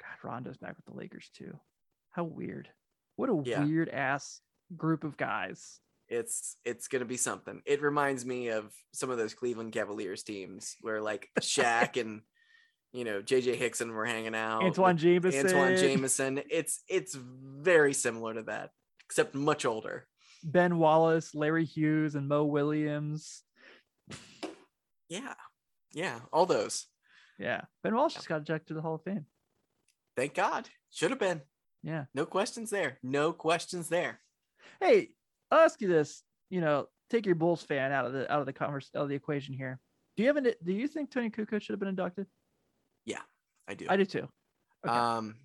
[0.00, 1.58] God, Rondo's back with the Lakers too.
[2.10, 2.68] How weird.
[3.16, 3.64] What a Yeah.
[3.64, 4.40] weird ass
[4.76, 5.78] group of guys.
[6.14, 7.60] It's it's gonna be something.
[7.66, 12.22] It reminds me of some of those Cleveland Cavaliers teams where like Shaq and
[12.92, 14.62] you know JJ Hickson were hanging out.
[14.62, 15.46] Antawn Jamison.
[15.46, 16.40] Antawn Jamison.
[16.50, 18.70] It's it's very similar to that,
[19.06, 20.06] except much older.
[20.44, 23.42] Ben Wallace, Larry Hughes, and Mo Williams.
[25.08, 25.34] Yeah.
[25.92, 26.18] Yeah.
[26.32, 26.86] All those.
[27.38, 27.62] Yeah.
[27.82, 29.26] Ben Wallace just got ejected to the Hall of Fame.
[30.16, 30.68] Thank God.
[30.90, 31.42] Should have been.
[31.82, 32.04] Yeah.
[32.14, 32.98] No questions there.
[33.02, 34.20] No questions there.
[34.80, 35.10] Hey,
[35.62, 36.22] ask you this.
[36.50, 39.08] You know, take your Bulls fan out of the out of the converse out of
[39.08, 39.80] the equation here.
[40.16, 42.26] Do you have an do you think Toni Kukoc should have been inducted?
[43.04, 43.20] Yeah,
[43.68, 43.86] I do.
[43.88, 44.28] I do too.
[44.86, 44.94] Okay.
[44.94, 45.36] Um,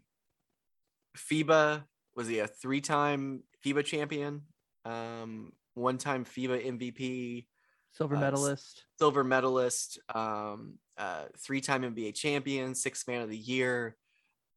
[1.17, 1.83] FIBA
[2.15, 4.41] was he a three-time FIBA champion?
[4.85, 7.45] Um, one-time FIBA MVP,
[7.91, 8.83] Silver uh, medalist.
[8.97, 13.95] silver medalist, um, uh, three-time NBA champion, sixth man of the year.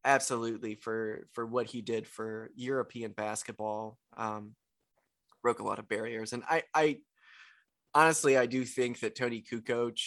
[0.05, 3.99] Absolutely for for what he did for European basketball.
[4.17, 4.57] Um,
[5.43, 6.99] broke a lot of barriers, and I I
[7.95, 9.99] honestly I do think that Toni Kukoc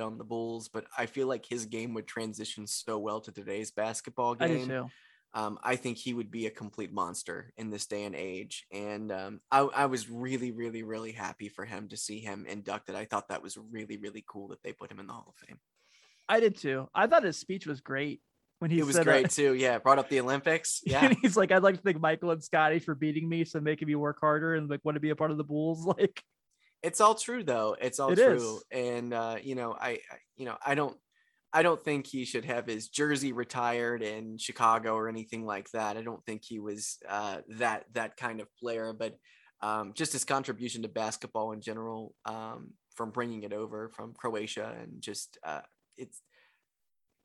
[0.00, 3.70] on the Bulls, but I feel like his game would transition so well to today's
[3.70, 4.68] basketball I do game.
[4.68, 4.90] too.
[5.34, 8.66] Um, I think he would be a complete monster in this day and age.
[8.70, 12.94] And um, I, I was really, really, really happy for him to see him inducted.
[12.94, 15.48] I thought that was really, really cool that they put him in the Hall of
[15.48, 15.58] Fame.
[16.28, 16.88] I did too.
[16.94, 18.20] I thought his speech was great
[18.64, 19.52] when he it was uh, great too.
[19.52, 20.80] Yeah, brought up the Olympics.
[20.86, 23.60] Yeah, and he's like, I'd like to thank Michael and Scotty for beating me, so
[23.60, 25.84] making me work harder and like want to be a part of the Bulls.
[25.98, 26.22] Like,
[26.82, 27.76] it's all true though.
[27.78, 28.64] It's all It true, is.
[28.72, 30.96] and uh, you know, I, I, you know, I don't,
[31.52, 35.98] I don't think he should have his jersey retired in Chicago or anything like that.
[35.98, 39.14] I don't think he was uh, that that kind of player, but
[39.60, 44.74] um, just his contribution to basketball in general, um, from bringing it over from Croatia,
[44.80, 45.60] and just uh,
[45.98, 46.22] it's.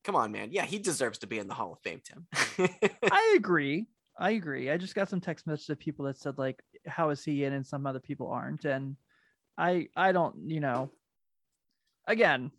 [0.10, 0.50] Come on, man.
[0.52, 2.26] Yeah, he deserves to be in the Hall of Fame, Tim.
[3.12, 3.86] I agree.
[4.18, 4.72] I agree.
[4.72, 7.54] I just got some text messages of people that said like, "How is he in?"
[7.54, 8.96] and some other people aren't, and
[9.56, 10.90] I I don't you know.
[12.08, 12.50] Again,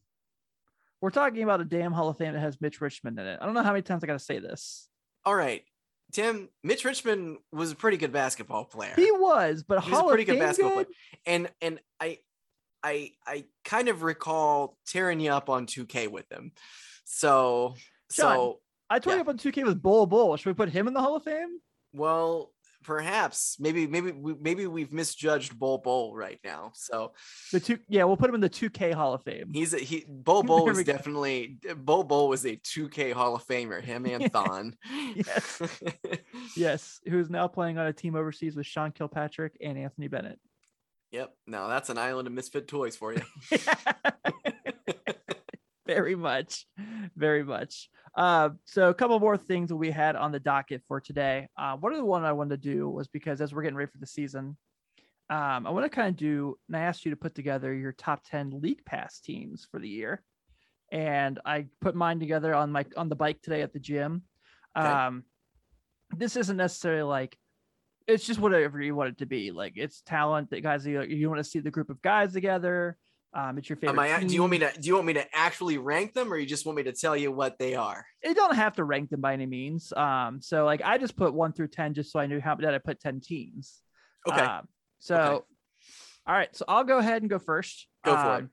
[1.01, 3.41] we're talking about a damn Hall of Fame that has Mitch Richmond in it.
[3.43, 4.89] I don't know how many times I got to say this.
[5.25, 5.65] All right,
[6.13, 6.51] Tim.
[6.63, 8.93] Mitch Richmond was a pretty good basketball player.
[8.95, 10.87] He was, but He was a pretty good basketball good?
[10.87, 12.19] player, and and I,
[12.85, 16.53] I, I kind of recall tearing you up on 2K with him.
[17.13, 17.75] So,
[18.13, 18.37] John.
[18.37, 19.17] so I told Yeah.
[19.17, 20.37] you up on 2K with Bol Bol.
[20.37, 21.59] Should we put him in the Hall of Fame?
[21.93, 26.71] well, perhaps maybe maybe maybe we've misjudged Bol Bol right now.
[26.75, 27.13] So
[27.53, 29.51] The two, yeah, we'll put him in the 2K Hall of Fame.
[29.53, 33.83] he's a, he Bull Bull was definitely Bol Bol was a 2K Hall of Famer.
[33.83, 34.77] Him and Thon.
[35.17, 35.61] Yes.
[36.57, 40.39] Yes, who's now playing on a team overseas with Sean Kilpatrick and Anthony Bennett.
[41.11, 41.35] yep.
[41.47, 43.21] Now that's an island of misfit toys for you.
[45.95, 46.67] Very much
[47.17, 47.89] very much.
[48.17, 51.49] Uh so a couple more things that we had on the docket for today.
[51.57, 53.91] Uh one of the one i wanted to do was because as we're getting ready
[53.91, 54.57] for the season
[55.31, 57.93] um i want to kind of do and i asked you to put together your
[57.93, 60.23] top 10 league pass teams for the year.
[60.93, 64.23] And i put mine together on my on the bike today at the gym.
[64.79, 64.89] Okay.
[64.89, 65.25] um
[66.17, 67.37] this isn't necessarily like
[68.07, 69.53] it's just whatever you want it to be.
[69.53, 72.97] Like it's talent that guys you, you want to see the group of guys together
[73.33, 74.25] um it's your favorite Am I?
[74.25, 74.73] Do you want me to?
[74.81, 77.17] Do you want me to actually rank them, or you just want me to tell
[77.17, 78.05] you what they are?
[78.25, 79.93] You don't have to rank them by any means.
[79.93, 82.75] Um, so like I just put one through ten just so I knew how that
[82.75, 83.81] I put ten teams.
[84.29, 84.43] Okay.
[84.43, 85.45] Um, so Okay.
[86.27, 87.87] all right, so I'll go ahead and go first.
[88.05, 88.41] Go for it.
[88.41, 88.51] Um,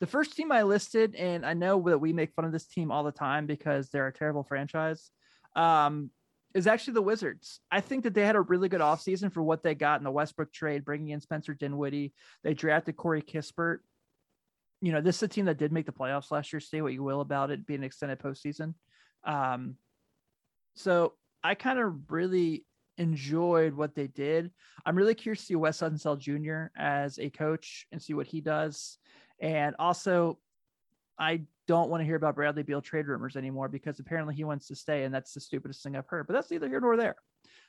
[0.00, 2.90] The first team I listed, and I know that we make fun of this team
[2.90, 5.10] all the time because they're a terrible franchise,
[5.56, 6.10] um,
[6.54, 7.60] is actually the Wizards.
[7.70, 10.10] I think that they had a really good offseason for what they got in the
[10.10, 12.12] Westbrook trade, bringing in Spencer Dinwiddie.
[12.42, 13.78] They drafted Corey Kispert.
[14.82, 16.60] You know, this is a team that did make the playoffs last year.
[16.60, 18.74] Say what you will about it being an extended postseason.
[19.24, 19.76] Um,
[20.74, 22.66] so I kind of really
[22.98, 24.50] enjoyed what they did.
[24.84, 26.76] I'm really curious to see Wes Unseld Jr.
[26.76, 28.98] as a coach and see what he does.
[29.40, 30.38] And also,
[31.18, 34.66] I don't want to hear about Bradley Beal trade rumors anymore because apparently he wants
[34.68, 36.26] to stay, and that's the stupidest thing I've heard.
[36.26, 37.16] But that's neither here nor there.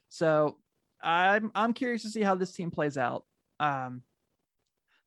[0.09, 0.57] So
[1.01, 3.25] I'm I'm curious to see how this team plays out.
[3.59, 4.01] Um,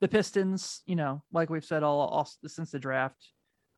[0.01, 3.33] the Pistons, you know, like we've said all, all since the draft,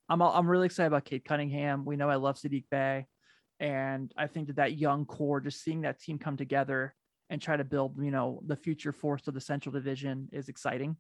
[0.09, 1.85] I'm I'm really excited about Cade Cunningham.
[1.85, 3.07] We know I love Saddiq Bey,
[3.61, 6.95] and I think that that young core, just seeing that team come together
[7.31, 10.97] and try to build, you know, the future force of the Central Division is exciting.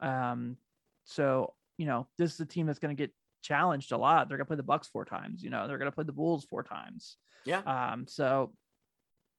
[0.00, 0.56] Um,
[1.04, 4.28] so you know, this is a team that's going to get challenged a lot.
[4.28, 5.42] They're going to play the Bucks four times.
[5.42, 7.16] You know, they're going to play the Bulls four times.
[7.44, 7.60] Yeah.
[7.60, 8.52] Um, so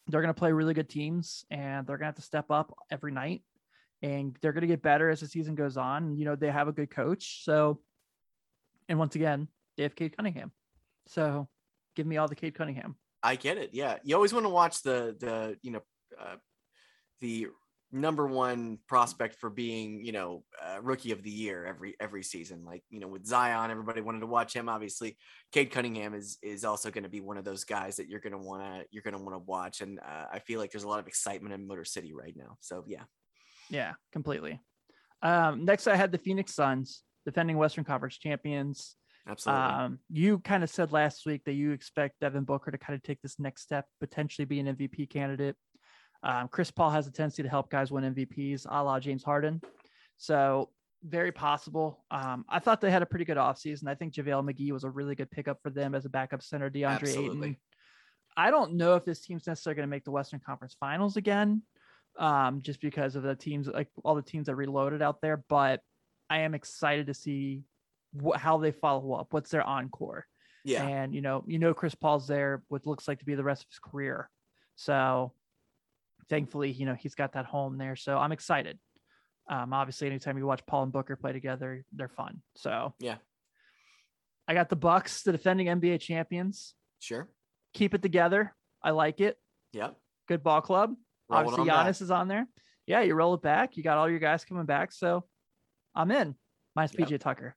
[0.08, 2.74] they're going to play really good teams, and they're going to have to step up
[2.92, 3.42] every night,
[4.02, 6.16] and they're going to get better as the season goes on.
[6.16, 7.80] You know, they have a good coach, so
[8.90, 10.52] and once again, they have Cade Cunningham.
[11.08, 11.48] So
[11.96, 12.96] give me all the Cade Cunningham.
[13.24, 13.72] I get it.
[13.74, 15.82] Yeah, you always want to watch the the you know
[16.20, 16.36] uh,
[17.22, 17.48] the
[17.92, 22.64] number one prospect for being you know uh, rookie of the year every every season.
[22.66, 24.70] Like you know with Zion, everybody wanted to watch him.
[24.70, 25.18] Obviously,
[25.52, 28.34] Cade Cunningham is is also going to be one of those guys that you're going
[28.34, 29.82] to want to you're going to want to watch.
[29.82, 32.58] And uh, I feel like there's a lot of excitement in Motor City right now.
[32.60, 33.04] So yeah,
[33.70, 34.60] Yeah, completely.
[35.22, 38.96] Um, next, I had the Phoenix Suns, defending Western Conference champions.
[39.28, 39.64] absolutely.
[39.64, 43.04] Um, you kind of said last week that you expect Devin Booker to kind of
[43.04, 45.56] take this next step, potentially be an MVP candidate.
[46.24, 49.62] Um, Chris Paul has a tendency to help guys win MVPs, a la James Harden.
[50.18, 50.70] So
[51.04, 52.04] very possible.
[52.10, 53.88] Um, I thought they had a pretty good offseason.
[53.88, 56.70] I think JaVale McGee was a really good pickup for them as a backup center,
[56.70, 57.50] DeAndre Absolutely.
[57.50, 57.58] Ayton.
[58.36, 61.64] I don't know if this team's necessarily going to make the Western Conference Finals again,
[62.18, 65.44] um, just because of the teams, like all the teams that reloaded out there.
[65.50, 65.82] But
[66.30, 67.64] I am excited to see
[68.22, 69.28] wh- how they follow up.
[69.32, 70.26] What's their encore?
[70.66, 72.64] yeah, And you know, you know, Chris Paul's there.
[72.68, 74.30] What looks like to be the rest of his career.
[74.76, 75.32] So,
[76.30, 77.96] thankfully, you know, he's got that home there.
[77.96, 78.78] So I'm excited.
[79.50, 82.42] Um, obviously, anytime you watch Paul and Booker play together, they're fun.
[82.56, 83.16] So Yeah.
[84.48, 86.74] I got the Bucks, the defending NBA champions.
[87.00, 87.30] sure.
[87.74, 88.56] Keep it together.
[88.84, 89.38] I like it.
[89.74, 89.96] Yep.
[90.28, 90.96] Good ball club.
[91.30, 91.88] Obviously, on back.
[91.88, 92.48] Giannis is on there.
[92.86, 93.76] Yeah, you roll it back.
[93.76, 94.92] You got all your guys coming back.
[94.92, 95.26] So
[95.94, 96.36] I'm in.
[96.76, 97.10] Minus Yep.
[97.10, 97.56] PJ Tucker,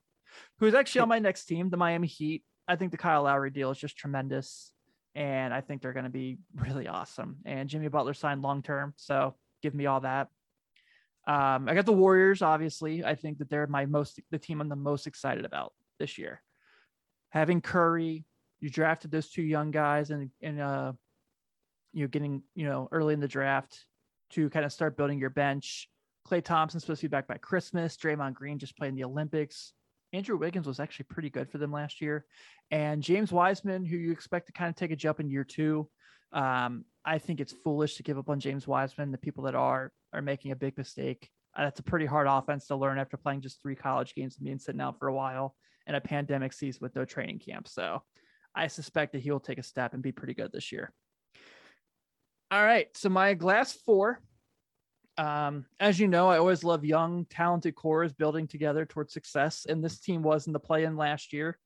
[0.58, 2.42] who is actually on my next team, the Miami Heat.
[2.66, 4.72] I think the Kyle Lowry deal is just tremendous,
[5.14, 7.36] and I think they're going to be really awesome.
[7.44, 10.28] And Jimmy Butler signed long term, so give me all that.
[11.26, 12.40] Um, I got the Warriors.
[12.40, 16.16] Obviously, I think that they're my most the team I'm the most excited about this
[16.16, 16.42] year.
[17.28, 18.24] Having Curry,
[18.58, 20.92] you drafted those two young guys, and and uh,
[21.92, 23.84] you know, getting you know early in the draft
[24.30, 25.88] to kind of start building your bench.
[26.28, 27.96] Klay Thompson's supposed to be back by Christmas.
[27.96, 29.72] Draymond Green just played in the Olympics.
[30.12, 32.24] Andrew Wiggins was actually pretty good for them last year.
[32.70, 35.88] And James Wiseman, who you expect to kind of take a jump in year two.
[36.32, 39.12] Um, I think it's foolish to give up on James Wiseman.
[39.12, 41.28] The people that are are making a big mistake.
[41.56, 44.44] Uh, that's a pretty hard offense to learn after playing just three college games and
[44.44, 45.54] being sitting out for a while
[45.86, 47.66] in a pandemic season with no training camp.
[47.66, 48.02] So
[48.54, 50.92] I suspect that he will take a step and be pretty good this year.
[52.50, 52.88] All right.
[52.96, 54.20] So my glass four.
[55.18, 59.84] Um, as you know, I always love young, talented cores building together towards success, and
[59.84, 61.58] this team was in the play-in last year.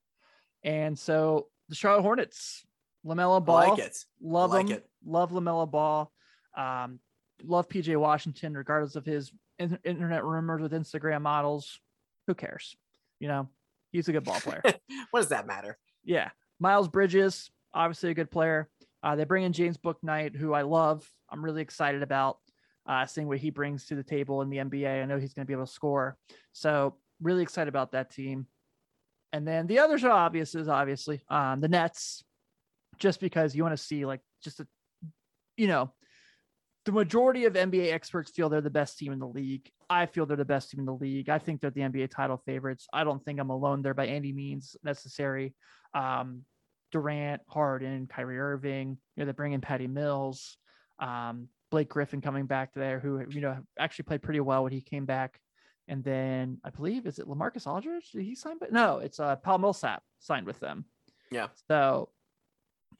[0.63, 2.65] And so the Charlotte Hornets,
[3.05, 3.97] LaMelo Ball, I like it.
[4.21, 4.89] love I like him, it.
[5.05, 6.11] love LaMelo Ball,
[6.57, 6.99] um,
[7.43, 11.79] love PJ Washington, regardless of his in- internet rumors with Instagram models.
[12.27, 12.75] Who cares?
[13.19, 13.49] You know,
[13.91, 14.61] he's a good ball player.
[15.11, 15.77] what does that matter?
[16.03, 16.31] Yeah.
[16.59, 18.67] Miles Bridges, obviously a good player.
[19.05, 21.07] Uh, they bring in James Bouknight, who I love.
[21.29, 22.39] I'm really excited about
[22.87, 25.03] uh, seeing what he brings to the table in the NBA.
[25.03, 26.17] I know he's going to be able to score.
[26.53, 28.47] So, really excited about that team.
[29.31, 32.23] And then the others are obvious, is obviously um, the Nets,
[32.97, 34.67] just because you want to see like just a,
[35.55, 35.93] you know,
[36.85, 39.69] the majority of NBA experts feel they're the best team in the league.
[39.87, 41.29] I feel they're the best team in the league.
[41.29, 42.87] I think they're the NBA title favorites.
[42.91, 45.53] I don't think I'm alone there by any means necessary.
[45.93, 46.43] Um,
[46.95, 50.57] Durant, Harden, Kyrie Irving, you know, they bring in Patty Mills,
[50.99, 54.79] um, Blake Griffin coming back there, who, you know, actually played pretty well when he
[54.79, 55.37] came back.
[55.89, 58.11] And then I believe, is it LaMarcus Aldridge?
[58.11, 58.59] Did he sign?
[58.59, 60.85] But no, it's uh, Paul Millsap signed with them.
[61.31, 61.47] Yeah.
[61.67, 62.07] So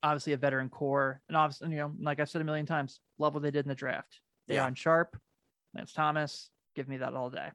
[0.04, 1.22] obviously a veteran core.
[1.30, 3.70] And obviously, you know, like I've said a million times, love what they did in
[3.70, 4.20] the draft.
[4.48, 4.56] Yeah.
[4.56, 5.18] Day'Ron Sharpe,
[5.74, 7.48] Lance Thomas, give me that all day.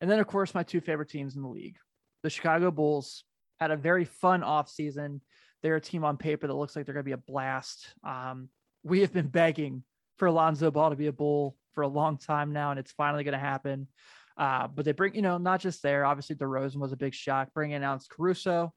[0.00, 1.76] And then, of course, my two favorite teams in the league,
[2.24, 3.22] the Chicago Bulls,
[3.60, 5.20] had a very fun offseason.
[5.62, 7.86] They're a team on paper that looks like they're going to be a blast.
[8.04, 8.48] Um,
[8.82, 9.82] we have been begging
[10.16, 13.24] for Alonzo Ball to be a Bull for a long time now, and it's finally
[13.24, 13.88] going to happen.
[14.36, 16.04] Uh, but they bring, you know, not just there.
[16.04, 18.72] Obviously, DeRozan was a big shock, bringing in Alex Caruso.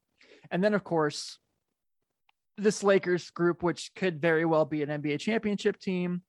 [0.50, 1.38] And then, of course,
[2.58, 6.24] this Lakers group, which could very well be an NBA championship team,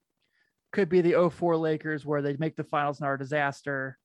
[0.71, 3.97] could be the 04 Lakers where they make the finals and are a disaster,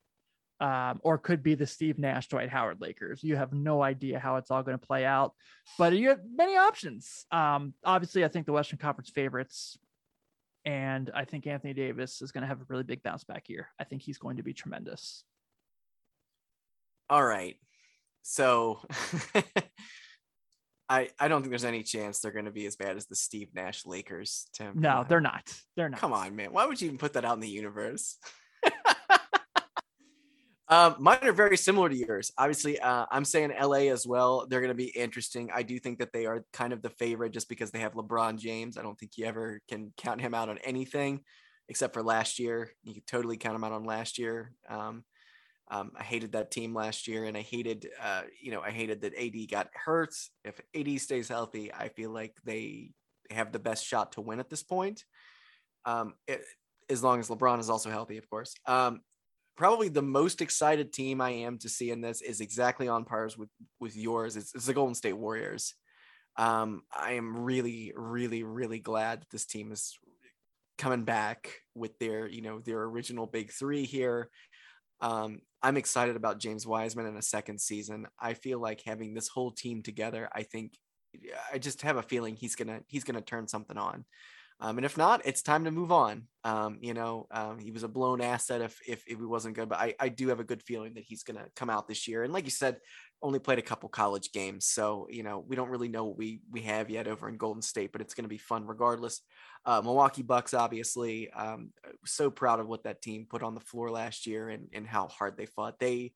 [0.61, 3.23] um, or could be the Steve Nash, Dwight Howard Lakers.
[3.23, 5.33] You have no idea how it's all going to play out,
[5.79, 7.25] but you have many options.
[7.31, 9.79] Um, obviously, I think the Western Conference favorites,
[10.65, 13.69] and I think Anthony Davis is going to have a really big bounce back year.
[13.79, 15.23] I think he's going to be tremendous.
[17.09, 17.57] All right.
[18.23, 18.81] So
[20.89, 23.15] I I don't think there's any chance they're going to be as bad as the
[23.15, 24.49] Steve Nash Lakers.
[24.53, 25.53] Tim, No, they're not.
[25.77, 26.01] They're not.
[26.01, 26.53] Come on, man.
[26.53, 28.19] Why would you even put that out in the universe?
[30.69, 32.31] um, mine are very similar to yours.
[32.37, 34.47] Obviously, uh, I'm saying LA as well.
[34.49, 35.51] They're going to be interesting.
[35.55, 38.39] I do think that they are kind of the favorite just because they have LeBron
[38.39, 38.77] James.
[38.77, 41.21] I don't think you ever can count him out on anything
[41.69, 42.71] except for last year.
[42.85, 44.53] You could totally count him out on last year.
[44.69, 45.05] Um,
[45.71, 49.03] um, I hated that team last year, and I hated, uh, you know, I hated
[49.03, 50.15] that AD got hurt.
[50.45, 52.93] If AD stays healthy, I feel like they
[53.31, 55.05] have the best shot to win at this point.
[55.85, 56.43] Um, it,
[56.89, 58.55] as long as LeBron is also healthy, of course.
[58.67, 59.01] Um,
[59.59, 63.37] probably the most excited team I am to see in this is exactly on pars
[63.37, 64.37] with with yours.
[64.37, 65.75] It's, it's the Golden State Warriors.
[66.37, 69.99] Um, I am really, really, really glad that this team is
[70.79, 74.31] coming back with their, you know, their original big three here.
[75.01, 78.07] Um, I'm excited about James Wiseman in a second season.
[78.21, 80.75] I feel like having this whole team together, I think
[81.53, 84.05] I just have a feeling he's gonna he's gonna turn something on.
[84.61, 86.25] Um, and if not, it's time to move on.
[86.43, 89.69] Um, you know, um, he was a blown asset if, if if he wasn't good,
[89.69, 92.25] but I, I do have a good feeling that he's gonna come out this year.
[92.25, 92.79] And like you said,
[93.23, 96.41] only played a couple college games, so you know we don't really know what we
[96.51, 99.21] we have yet over in Golden State, but it's gonna be fun regardless.
[99.65, 101.71] Uh, Milwaukee Bucks, obviously, um,
[102.05, 105.07] so proud of what that team put on the floor last year and and how
[105.07, 105.79] hard they fought.
[105.79, 106.13] They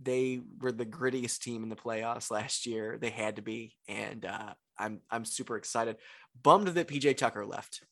[0.00, 2.98] they were the grittiest team in the playoffs last year.
[3.00, 5.96] They had to be, and uh, I'm I'm super excited.
[6.40, 7.82] Bummed that PJ Tucker left.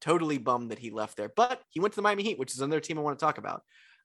[0.00, 2.60] Totally bummed that he left there, but he went to the Miami Heat, which is
[2.60, 3.62] another team I want to talk about.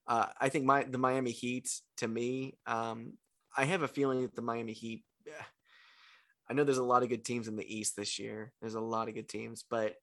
[0.07, 3.13] Uh, I think my the Miami Heat, to me, um,
[3.57, 5.03] I have a feeling that the Miami Heat.
[6.47, 8.51] I know there's a lot of good teams in the East this year.
[8.61, 9.95] There's a lot of good teams, but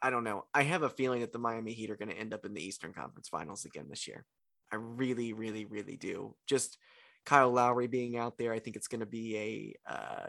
[0.00, 0.44] I don't know.
[0.54, 2.64] I have a feeling that the Miami Heat are going to end up in the
[2.64, 4.24] Eastern Conference Finals again this year.
[4.72, 6.34] I really, really, really do.
[6.46, 6.78] Just
[7.24, 10.26] Kyle Lowry being out there, I think it's going to be a uh,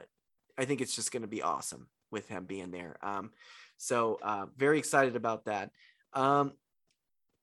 [0.58, 2.98] I think it's just going to be awesome with him being there.
[3.02, 3.32] Um,
[3.78, 5.72] so uh, very excited about that.
[6.14, 6.54] Um,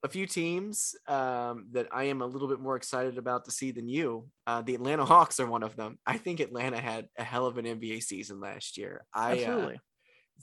[0.02, 3.70] a few teams um, that I am a little bit more excited about to see
[3.70, 4.28] than you.
[4.46, 5.98] Uh, the Atlanta Hawks are one of them.
[6.06, 9.06] I think Atlanta had a hell of an NBA season last year.
[9.14, 9.74] I, Absolutely.
[9.74, 9.78] Uh,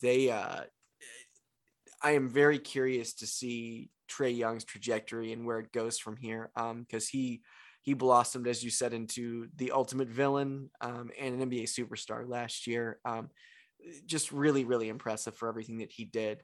[0.01, 0.61] they, uh,
[2.03, 6.51] I am very curious to see Trae Young's trajectory and where it goes from here.
[6.55, 7.41] Um, because he
[7.81, 12.65] he blossomed, as you said, into the ultimate villain um, and an NBA superstar last
[12.65, 12.99] year.
[13.03, 13.29] Um,
[14.05, 16.43] just really, really impressive for everything that he did.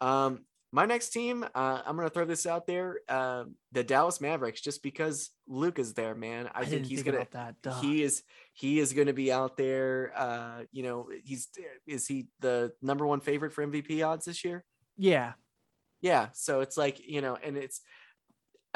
[0.00, 4.20] Um, my next team, uh, I'm going to throw this out there: uh, the Dallas
[4.20, 6.50] Mavericks, just because Luke is there, man.
[6.52, 7.18] I, I think he's think gonna.
[7.18, 7.54] about that.
[7.62, 7.80] Duh.
[7.80, 10.12] He is he is going to be out there.
[10.16, 11.48] Uh, you know, he's
[11.86, 14.64] is he the number one favorite for MVP odds this year?
[14.96, 15.32] Yeah,
[16.00, 16.28] Yeah.
[16.32, 17.80] So it's like you know, and it's.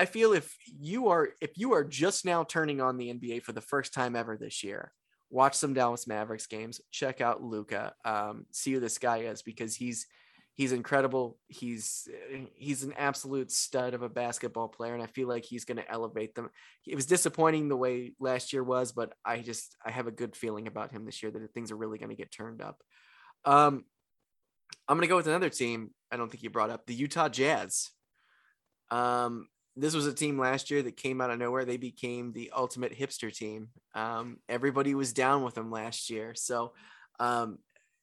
[0.01, 3.53] I feel if you are if you are just now turning on the NBA for
[3.53, 4.93] the first time ever this year,
[5.31, 6.81] watch some Dallas Mavericks games.
[6.91, 7.95] Check out Luka.
[8.05, 10.07] Um, see who this guy is because he's
[10.55, 11.39] he's incredible.
[11.47, 12.09] He's
[12.55, 15.91] he's an absolute stud of a basketball player, and I feel like he's going to
[15.91, 16.51] elevate them.
[16.87, 20.37] It was disappointing the way last year was, but I just I have a good
[20.37, 22.83] feeling about him this year that things are really going to get turned up.
[23.45, 23.85] Um,
[24.89, 25.91] I'm going to go with another team.
[26.11, 27.91] I don't think you brought up the Utah Jazz.
[28.91, 31.65] Um, this was a team last year that came out of nowhere.
[31.65, 33.69] They became the ultimate hipster team.
[33.95, 36.35] Um, everybody was down with them last year.
[36.35, 36.73] So
[37.21, 37.59] um,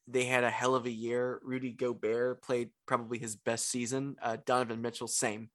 [0.08, 1.40] they had a hell of a year.
[1.42, 4.16] Rudy Gobert played probably his best season.
[4.22, 5.50] Uh, Donovan Mitchell, same.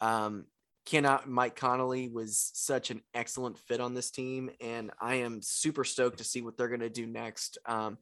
[0.00, 0.44] Um,
[0.84, 5.84] cannot Mike Conley was such an excellent fit on this team, and I am super
[5.84, 7.58] stoked to see what they're going to do next.
[7.66, 7.98] Um,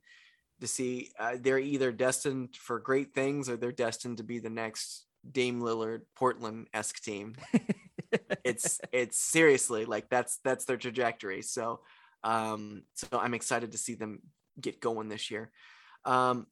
[0.61, 4.51] to see uh, they're either destined for great things or they're destined to be the
[4.51, 7.37] next Dame Lillard Portland esque team.
[8.45, 11.43] it's it's seriously like that's that's their trajectory.
[11.43, 11.81] So
[12.23, 14.21] um so I'm excited to see them
[14.61, 15.51] get going this year.
[16.05, 16.47] Um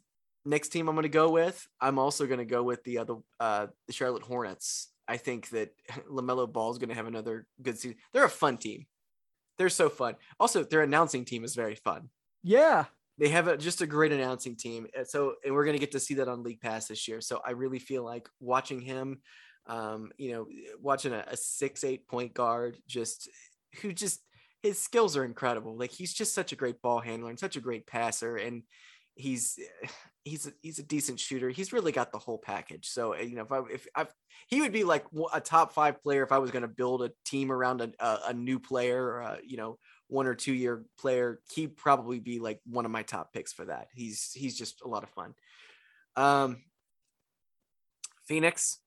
[0.44, 3.16] next team I'm going to go with, I'm also going to go with the other
[3.38, 4.88] uh the Charlotte Hornets.
[5.07, 5.70] I think that
[6.11, 7.98] LaMelo Ball is going to have another good season.
[8.12, 8.86] They're a fun team.
[9.59, 10.16] They're so fun.
[10.40, 12.09] Also, their announcing team is very fun
[12.42, 12.84] yeah.
[13.18, 14.86] They have a, just a great announcing team.
[15.04, 17.20] So, and we're going to get to see that on League Pass this year.
[17.20, 19.20] So I really feel like watching him,
[19.66, 20.46] um, you know,
[20.80, 23.28] watching a, a six, eight point guard, just
[23.80, 24.20] who just
[24.62, 25.76] his skills are incredible.
[25.76, 28.36] Like he's just such a great ball handler and such a great passer.
[28.36, 28.62] And
[29.14, 29.58] he's,
[30.24, 31.50] he's, a, he's a decent shooter.
[31.50, 32.88] He's really got the whole package.
[32.88, 34.06] So, you know, if I, if I,
[34.48, 37.12] he would be like a top five player if I was going to build a
[37.24, 39.78] team around a, a, new player, you know,
[40.12, 43.64] one or two year player, he'd probably be like one of my top picks for
[43.64, 43.88] that.
[43.94, 45.34] He's he's just a lot of fun.
[46.16, 46.58] Um,
[48.26, 48.78] Phoenix,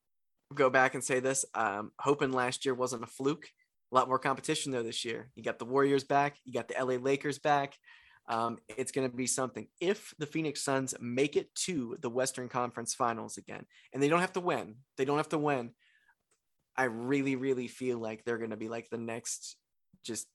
[0.54, 1.44] go back and say this.
[1.56, 3.48] Um, hoping last year wasn't a fluke.
[3.92, 5.30] A lot more competition though this year.
[5.36, 6.38] You got the Warriors back.
[6.46, 7.74] You got the LA Lakers back.
[8.28, 9.68] Um, it's going to be something.
[9.80, 14.22] If the Phoenix Suns make it to the Western Conference Finals again, and they don't
[14.22, 15.72] have to win, they don't have to win.
[16.76, 19.56] I really, really feel like they're going to be like the next
[20.04, 20.28] just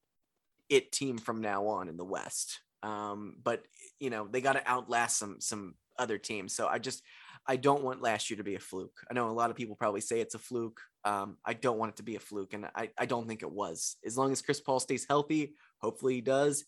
[0.70, 2.60] it team from now on in the West.
[2.82, 3.62] Um, but
[3.98, 6.54] you know they got to outlast some some other teams.
[6.54, 7.02] So I just
[7.46, 8.96] I don't want last year to be a fluke.
[9.10, 10.80] I know a lot of people probably say it's a fluke.
[11.04, 13.50] Um, I don't want it to be a fluke, and I I don't think it
[13.50, 13.96] was.
[14.04, 16.64] As long as Chris Paul stays healthy, hopefully he does.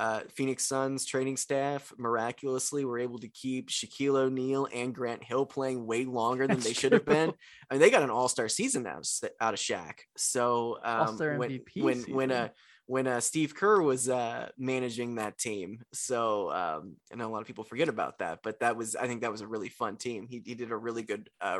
[0.00, 5.44] Uh, Phoenix Suns training staff miraculously were able to keep Shaquille O'Neal and Grant Hill
[5.44, 7.30] playing way longer than That's they should have been.
[7.70, 9.94] I mean, they got an All Star season out of, out of Shaq.
[10.16, 12.50] So um, when MVP when when season.
[12.88, 15.82] When uh, Steve Kerr was uh, managing that team.
[15.92, 19.06] So um, I know a lot of people forget about that, but that was I
[19.06, 20.26] think that was a really fun team.
[20.26, 21.58] He, he did a really good uh,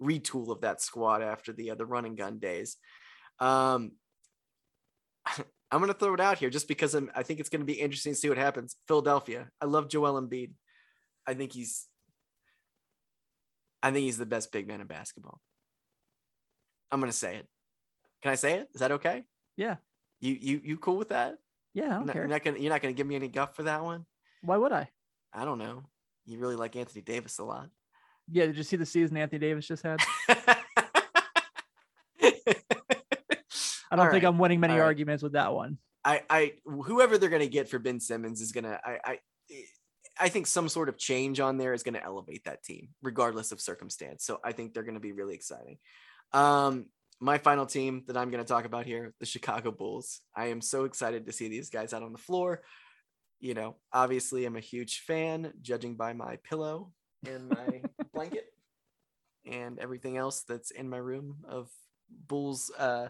[0.00, 2.76] retool of that squad after the the running gun days.
[3.40, 3.90] Um,
[5.70, 8.12] I'm gonna throw it out here just because I'm, I think it's gonna be interesting
[8.12, 8.76] to see what happens.
[8.86, 9.48] Philadelphia.
[9.60, 10.52] I love Joel Embiid.
[11.26, 11.86] I think he's
[13.82, 15.40] I think he's the best big man in basketball.
[16.92, 17.48] I'm gonna say it.
[18.22, 18.68] Can I say it?
[18.74, 19.24] Is that okay?
[19.56, 19.76] Yeah.
[20.20, 21.38] You you you cool with that?
[21.74, 21.84] Yeah.
[21.84, 22.22] I You're don't care.
[22.22, 24.04] you're not gonna you're not gonna give me any guff for that one.
[24.42, 24.88] Why would I?
[25.32, 25.84] I don't know.
[26.26, 27.68] You really like Anthony Davis a lot.
[28.30, 28.46] Yeah.
[28.46, 30.00] Did you see the season Anthony Davis just had?
[33.90, 34.86] I don't think I'm winning many All right.
[34.86, 35.78] arguments with that one.
[36.04, 39.18] I, I, whoever they're gonna get for Ben Simmons is gonna, I, I,
[40.20, 43.60] I think some sort of change on there is gonna elevate that team, regardless of
[43.60, 44.24] circumstance.
[44.24, 45.78] So I think they're gonna be really exciting.
[46.32, 46.86] Um,
[47.20, 50.20] my final team that I'm gonna talk about here, the Chicago Bulls.
[50.36, 52.62] I am so excited to see these guys out on the floor.
[53.40, 56.92] You know, obviously, I'm a huge fan, judging by my pillow
[57.26, 57.82] and my
[58.14, 58.46] blanket
[59.46, 61.68] and everything else that's in my room of
[62.26, 63.08] Bulls uh,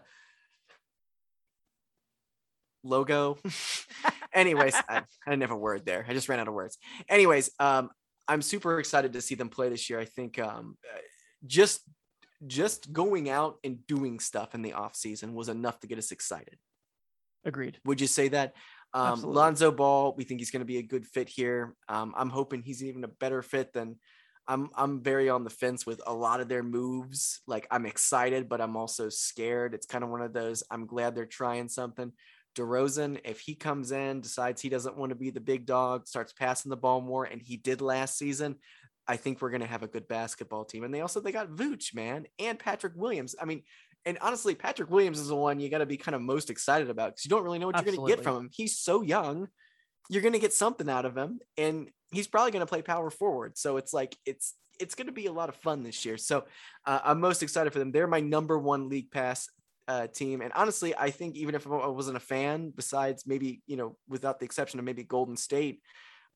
[2.83, 3.37] logo.
[4.33, 6.05] Anyways, I, I didn't have a word there.
[6.07, 6.77] I just ran out of words.
[7.07, 7.89] Anyways, um,
[8.27, 9.99] I'm super excited to see them play this year.
[9.99, 10.77] I think um,
[11.45, 11.81] just
[12.47, 16.11] just going out and doing stuff in the off season was enough to get us
[16.11, 16.57] excited.
[17.45, 17.79] Agreed.
[17.85, 18.53] Would you say that?
[18.93, 19.35] Um, Absolutely.
[19.35, 21.75] Lonzo Ball, we think he's going to be a good fit here.
[21.87, 23.97] Um, I'm hoping he's even a better fit than.
[24.47, 27.41] I'm I'm very on the fence with a lot of their moves.
[27.45, 29.75] Like I'm excited, but I'm also scared.
[29.75, 30.63] It's kind of one of those.
[30.71, 32.11] I'm glad they're trying something.
[32.55, 36.33] DeRozan, if he comes in, decides he doesn't want to be the big dog, starts
[36.33, 38.55] passing the ball more, and he did last season,
[39.09, 40.83] I think we're going to have a good basketball team.
[40.83, 43.35] And they also they got Vooch, man, and Patrick Williams.
[43.41, 43.63] I mean,
[44.05, 46.91] and honestly, Patrick Williams is the one you got to be kind of most excited
[46.91, 48.49] about because you don't really know what you're going to get from him.
[48.53, 49.47] He's so young.
[50.09, 53.09] You're going to get something out of him, and he's probably going to play power
[53.09, 53.57] forward.
[53.57, 56.17] So it's like it's it's going to be a lot of fun this year.
[56.17, 56.45] So
[56.85, 57.91] uh, I'm most excited for them.
[57.91, 59.49] They're my number one league pass
[59.87, 63.75] uh, team, and honestly, I think even if I wasn't a fan, besides maybe you
[63.75, 65.81] know, without the exception of maybe Golden State,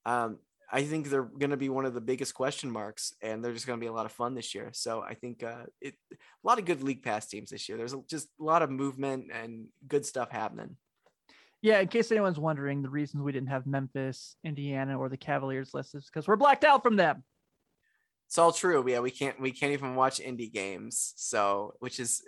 [0.08, 0.40] um,
[0.76, 3.68] I think they're going to be one of the biggest question marks, and they're just
[3.68, 4.72] going to be a lot of fun this year.
[4.74, 7.78] So I think uh, it a lot of good league pass teams this year.
[7.78, 10.76] There's just a lot of movement and good stuff happening.
[11.62, 15.76] Yeah, in case anyone's wondering, the reasons we didn't have Memphis, Indiana, or the Cavaliers
[15.76, 17.24] listed is because we're blacked out from them.
[18.28, 18.84] It's all true.
[18.90, 21.14] Yeah, we can't we can't even watch indie games.
[21.18, 22.24] So which is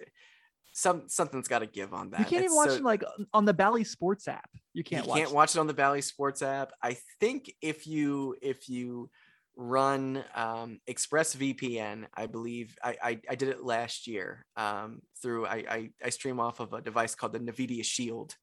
[0.78, 2.20] some something's got to give on that.
[2.20, 3.04] You can't It's even watch so- it like
[3.34, 4.50] on the Bally Sports app.
[4.74, 5.20] You can't you watch.
[5.20, 6.74] can't watch it on the Bally Sports app.
[6.84, 9.10] I think if you if you
[9.56, 15.64] run um, ExpressVPN, I believe I, I I did it last year um, through I,
[15.70, 18.36] I I stream off of a device called the Nvidia Shield.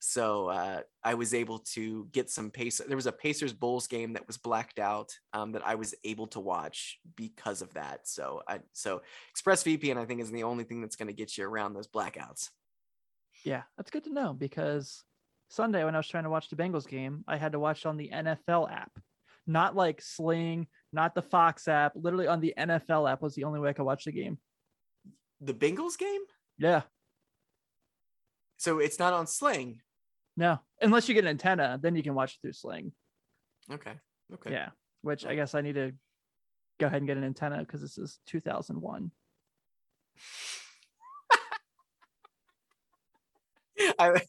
[0.00, 2.80] So uh, I was able to get some pace.
[2.86, 6.28] There was a Pacers Bulls game that was blacked out um, that I was able
[6.28, 8.06] to watch because of that.
[8.06, 9.02] So I so
[9.36, 12.48] ExpressVPN I think is the only thing that's going to get you around those blackouts.
[13.44, 15.02] Yeah, that's good to know because
[15.48, 17.86] Sunday when I was trying to watch the Bengals game, I had to watch it
[17.86, 18.92] on the NFL app,
[19.46, 21.92] not like Sling, not the Fox app.
[21.96, 24.38] Literally on the NFL app was the only way I could watch the game.
[25.40, 26.20] The Bengals game.
[26.58, 26.82] Yeah,
[28.58, 29.80] So it's not on Sling.
[30.38, 32.92] No, unless you get an antenna, then you can watch it through Sling.
[33.72, 33.94] Okay.
[34.32, 34.52] Okay.
[34.52, 34.68] Yeah,
[35.02, 35.92] which I guess I need to
[36.78, 39.10] go ahead and get an antenna because this is 2001.
[43.98, 44.20] I,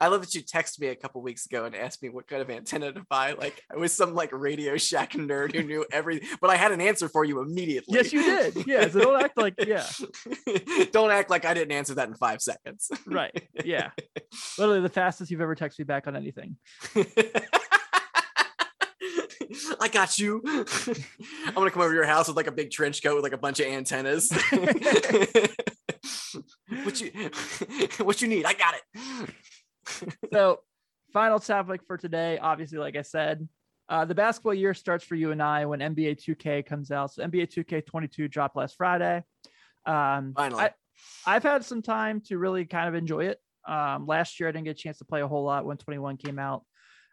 [0.00, 2.42] I love that you texted me a couple weeks ago and asked me what kind
[2.42, 3.32] of antenna to buy.
[3.32, 6.80] Like I was some like Radio Shack nerd who knew everything, but I had an
[6.80, 7.94] answer for you immediately.
[7.94, 8.66] Yes, you did.
[8.66, 9.86] Yeah, so don't act like yeah,
[10.92, 12.90] don't act like I didn't answer that in five seconds.
[13.06, 13.48] right.
[13.64, 13.90] Yeah,
[14.58, 16.56] literally the fastest you've ever texted me back on anything.
[19.80, 20.42] I got you.
[21.46, 23.32] I'm gonna come over to your house with like a big trench coat with like
[23.32, 24.30] a bunch of antennas.
[26.84, 27.30] what you
[28.04, 28.44] what you need?
[28.44, 28.82] I got it.
[30.32, 30.60] So
[31.12, 33.48] final topic for today obviously like i said
[33.88, 37.12] uh, the basketball year starts for you and i when nba 2k comes out.
[37.12, 39.22] So nba 2k 22 dropped last friday.
[39.86, 40.64] Um, Finally.
[40.64, 40.70] I,
[41.26, 43.38] i've had some time to really kind of enjoy it.
[43.66, 46.18] Um, last year i didn't get a chance to play a whole lot when 21
[46.18, 46.64] came out.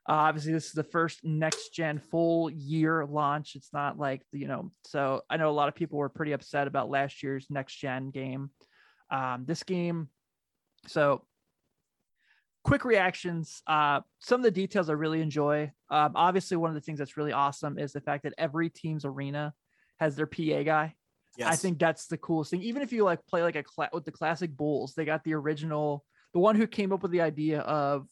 [0.07, 3.55] Uh, obviously this is the first next gen full year launch.
[3.55, 6.67] It's not like you know so i know a lot of people were pretty upset
[6.67, 8.49] about last year's next gen game
[9.09, 10.09] um, this game.
[10.87, 11.21] So
[12.65, 13.61] quick reactions.
[13.67, 15.71] Uh, some of the details I really enjoy.
[15.89, 19.05] Um, obviously, one of the things that's really awesome is the fact that every team's
[19.05, 19.53] arena
[19.99, 20.95] has their PA guy.
[21.37, 21.53] Yes.
[21.53, 22.63] I think that's the coolest thing.
[22.63, 25.35] Even if you like play like a cla- with the classic Bulls, they got the
[25.35, 26.03] original,
[26.33, 28.07] the one who came up with the idea of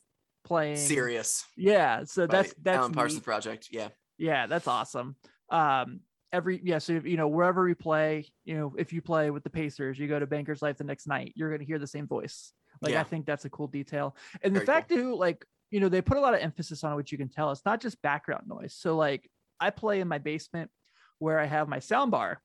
[0.45, 0.77] playing.
[0.77, 1.45] serious.
[1.57, 3.23] Yeah, so that's that's Alan Parsons neat.
[3.23, 3.67] project.
[3.71, 3.89] Yeah.
[4.19, 5.15] Yeah, that's awesome.
[5.49, 6.01] Um,
[6.31, 9.49] every yeah, so you know wherever we play, you know if you play with the
[9.49, 12.53] Pacers, you go to Bankers Life the next night, you're gonna hear the same voice.
[12.83, 13.01] Like Yeah.
[13.01, 16.01] I think that's a cool detail, and the Very fact too, like you know they
[16.01, 17.51] put a lot of emphasis on it, which you can tell.
[17.51, 18.75] It's not just background noise.
[18.75, 19.29] So like
[19.59, 20.69] I play in my basement
[21.19, 22.41] where I have my sound bar,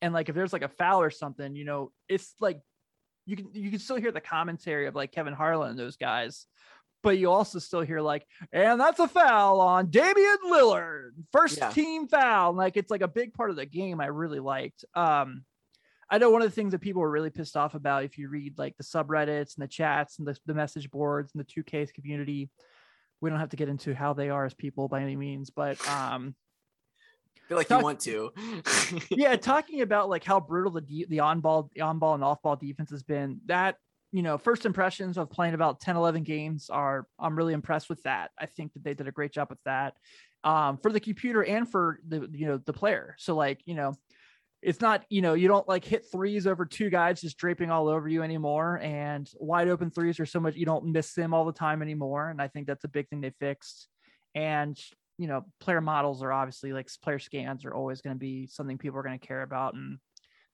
[0.00, 2.60] and like if there's like a foul or something, you know, it's like
[3.26, 6.46] you can you can still hear the commentary of like Kevin Harlan and those guys,
[7.02, 11.70] but you also still hear like, and that's a foul on Damian Lillard, first Yeah.
[11.70, 12.54] team foul.
[12.54, 14.00] Like it's like a big part of the game.
[14.00, 14.84] I really liked.
[14.94, 15.44] Um,
[16.10, 18.28] I know one of the things that people were really pissed off about if you
[18.28, 21.92] read like the subreddits and the chats and the, the message boards and the 2K
[21.92, 22.50] community.
[23.20, 25.76] We don't have to get into how they are as people by any means, but
[25.88, 26.34] um,
[27.36, 28.32] I feel like Talk- you want to.
[29.10, 32.22] yeah, talking about like how brutal the de- the on ball, the on ball and
[32.22, 33.40] off ball defense has been.
[33.46, 33.74] That
[34.12, 38.02] you know, first impressions of playing about 10, 11 games are I'm really impressed with
[38.04, 38.30] that.
[38.38, 39.94] I think that they did a great job with that
[40.44, 43.14] um, for the computer and for the you know the player.
[43.18, 43.94] So like you know,
[44.60, 47.88] it's not you know you don't like hit threes over two guys just draping all
[47.88, 51.44] over you anymore and wide open threes are so much you don't miss them all
[51.44, 53.88] the time anymore and i think that's a big thing they fixed.
[54.34, 54.78] And
[55.16, 58.78] you know player models are obviously like player scans are always going to be something
[58.78, 59.98] people are going to care about and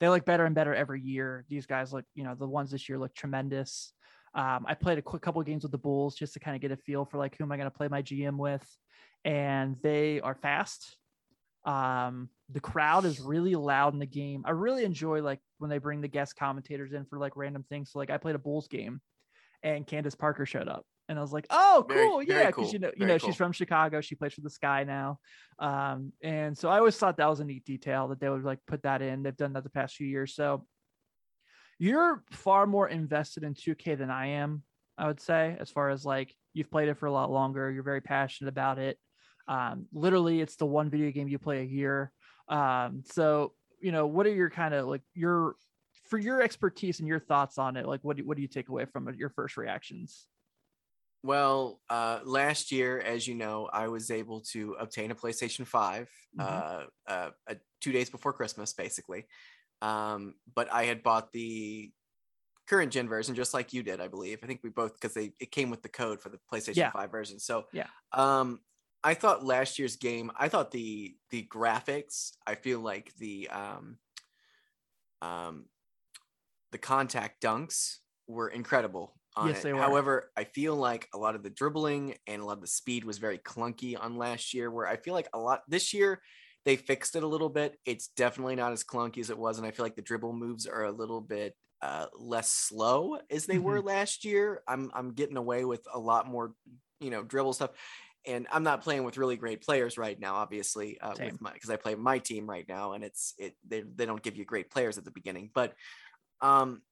[0.01, 1.45] they look better and better every year.
[1.49, 3.93] These guys look you know the ones this year look tremendous.
[4.35, 6.61] Um, i played a quick couple of games with the bulls just to kind of
[6.61, 8.67] get a feel for like who am i going to play my gm with
[9.25, 10.97] and they are fast.
[11.65, 14.43] Um, the crowd is really loud in the game.
[14.45, 17.91] I really enjoy like when they bring the guest commentators in for like random things.
[17.93, 19.01] So like I played a Bulls game
[19.63, 22.19] and Candace Parker showed up and I was like, oh, cool.
[22.19, 22.35] Very, yeah.
[22.35, 23.29] Very Cause you know, you know, cool.
[23.29, 24.01] she's from Chicago.
[24.01, 25.19] She plays for the sky now.
[25.59, 28.61] Um, and so I always thought that was a neat detail that they would like
[28.67, 29.23] put that in.
[29.23, 30.35] They've done that the past few years.
[30.35, 30.67] So
[31.79, 34.63] you're far more invested in 2K than I am,
[34.97, 37.71] I would say, as far as like you've played it for a lot longer.
[37.71, 38.99] You're very passionate about it.
[39.47, 42.13] Um, literally, it's the one video game you play a year.
[42.49, 45.57] Um, so, you know, what are your kind of like your
[46.09, 47.87] for your expertise and your thoughts on it?
[47.87, 50.27] Like, what do, what do you take away from it, your first reactions?
[51.23, 56.09] Well, uh, last year, as you know, I was able to obtain a PlayStation 5
[56.39, 56.41] mm-hmm.
[56.41, 59.25] uh, uh, uh, two days before Christmas, basically.
[59.81, 61.91] Um, but I had bought the
[62.69, 64.41] current gen version, just like you did, I believe.
[64.43, 66.91] I think we both because they it came with the code for the PlayStation yeah.
[66.91, 67.39] 5 version.
[67.39, 68.61] So yeah, um,
[69.05, 73.99] I thought last year's game, I thought the the graphics, I feel like the um
[75.21, 75.67] um
[76.73, 79.63] the contact dunks were incredible on yes, it.
[79.65, 79.81] They were.
[79.81, 83.05] However, I feel like a lot of the dribbling and a lot of the speed
[83.05, 86.23] was very clunky on last year where I feel like a lot this year
[86.65, 87.79] they fixed it a little bit.
[87.85, 90.67] It's definitely not as clunky as it was and I feel like the dribble moves
[90.67, 93.65] are a little bit uh, less slow as they mm-hmm.
[93.65, 94.63] were last year.
[94.67, 96.55] I'm I'm getting away with a lot more
[97.01, 97.73] you know dribble stuff
[98.27, 101.71] and I'm not playing with really great players right now, obviously, uh, with my because
[101.71, 104.71] I play my team right now, and it's it they they don't give you great
[104.71, 105.75] players at the beginning, but
[106.41, 106.83] um,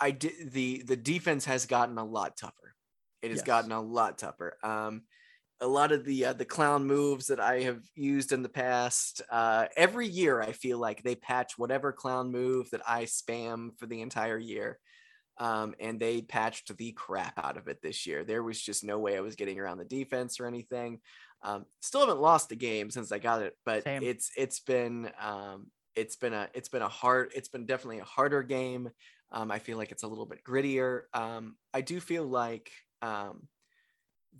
[0.00, 2.74] I did the the defense has gotten a lot tougher.
[3.22, 3.46] It has yes.
[3.46, 4.58] gotten a lot tougher.
[4.62, 5.02] Um,
[5.60, 9.22] a lot of the uh, the clown moves that I have used in the past.
[9.30, 13.86] Uh, every year, I feel like they patch whatever clown move that I spam for
[13.86, 14.78] the entire year
[15.38, 18.24] um, and they patched the crap out of it this year.
[18.24, 21.00] There was just no way I was getting around the defense or anything.
[21.42, 24.02] Um, still haven't lost the game since I got it, but Same.
[24.02, 28.04] it's it's been um, it's been a it's been a hard it's been definitely a
[28.04, 28.90] harder game.
[29.32, 31.02] Um, I feel like it's a little bit grittier.
[31.12, 32.70] Um, I do feel like
[33.02, 33.48] um,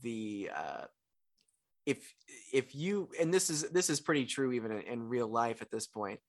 [0.03, 0.85] the uh,
[1.85, 2.15] if
[2.53, 5.71] if you and this is this is pretty true even in, in real life at
[5.71, 6.21] this point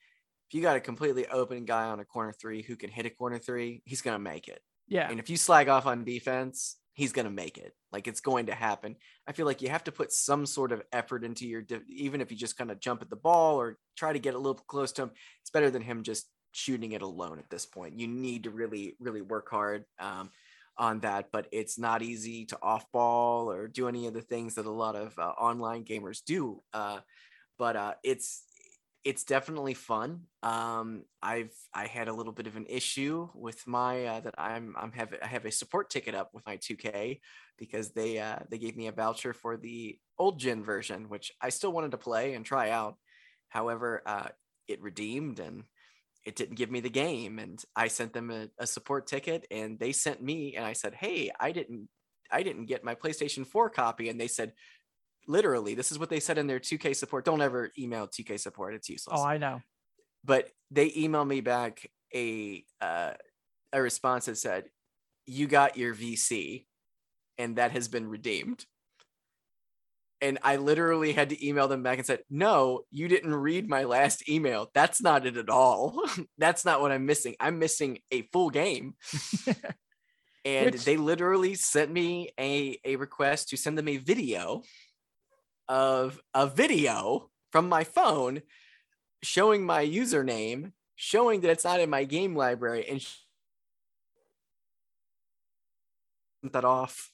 [0.48, 3.10] if you got a completely open guy on a corner three who can hit a
[3.10, 4.62] corner three, he's going to make it.
[4.88, 5.10] Yeah.
[5.10, 7.74] And if you slag off on defense, he's going to make it.
[7.92, 8.96] Like it's going to happen.
[9.28, 12.32] I feel like you have to put some sort of effort into your, even if
[12.32, 14.94] you just kind of jump at the ball or try to get a little close
[14.94, 18.00] to him, it's better than him just shooting it alone at this point.
[18.00, 20.32] You need to really, really work hard um,
[20.78, 24.56] on that, but it's not easy to off ball or do any of the things
[24.56, 26.64] that a lot of uh, online gamers do.
[26.74, 27.00] Uh,
[27.60, 28.44] but uh, it's
[29.04, 30.24] it's definitely fun.
[30.44, 34.76] Um, I've I had a little bit of an issue with my uh, that I'm
[34.78, 37.20] I'm have I have a support ticket up with my 2K
[37.58, 41.50] because they uh, they gave me a voucher for the old gen version, which I
[41.50, 42.98] still wanted to play and try out.
[43.50, 44.28] However, uh,
[44.68, 45.64] it redeemed and
[46.26, 49.80] it didn't give me the game, and I sent them a, a support ticket, and
[49.80, 51.88] they sent me, and I said, "Hey, I didn't
[52.30, 54.52] I didn't get my PlayStation 4 copy," and they said,
[55.28, 57.26] literally this is what they said in their 2k support.
[57.26, 58.74] Don't ever email 2k support.
[58.74, 59.20] It's useless.
[59.20, 59.62] Oh i know.
[60.24, 63.14] But they emailed me back a uh,
[63.74, 64.66] a response that said
[65.26, 66.66] you got your vc
[67.38, 68.66] and that has been redeemed.
[70.20, 73.84] And i literally had to email them back and said no you didn't read my
[73.84, 74.72] last email.
[74.74, 76.02] That's not it at all.
[76.38, 77.36] That's not what i'm missing.
[77.40, 78.96] I'm missing a full game.
[80.46, 80.86] And Which...
[80.86, 84.64] they literally sent me a, a request to send them a video
[85.68, 88.42] of a video from my phone
[89.24, 93.06] showing my username, showing that it's not in my game library, and
[96.54, 97.12] that off.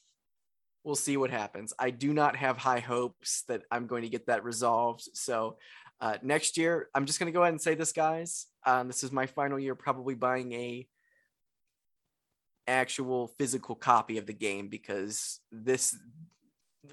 [0.84, 1.72] We'll see what happens.
[1.78, 5.08] I do not have high hopes that I'm going to get that resolved.
[5.14, 5.56] So
[5.98, 8.46] uh, next year, I'm just going to go ahead and say this, guys.
[8.66, 10.86] Um, this is my final year, probably buying a
[12.66, 15.96] actual physical copy of the game because this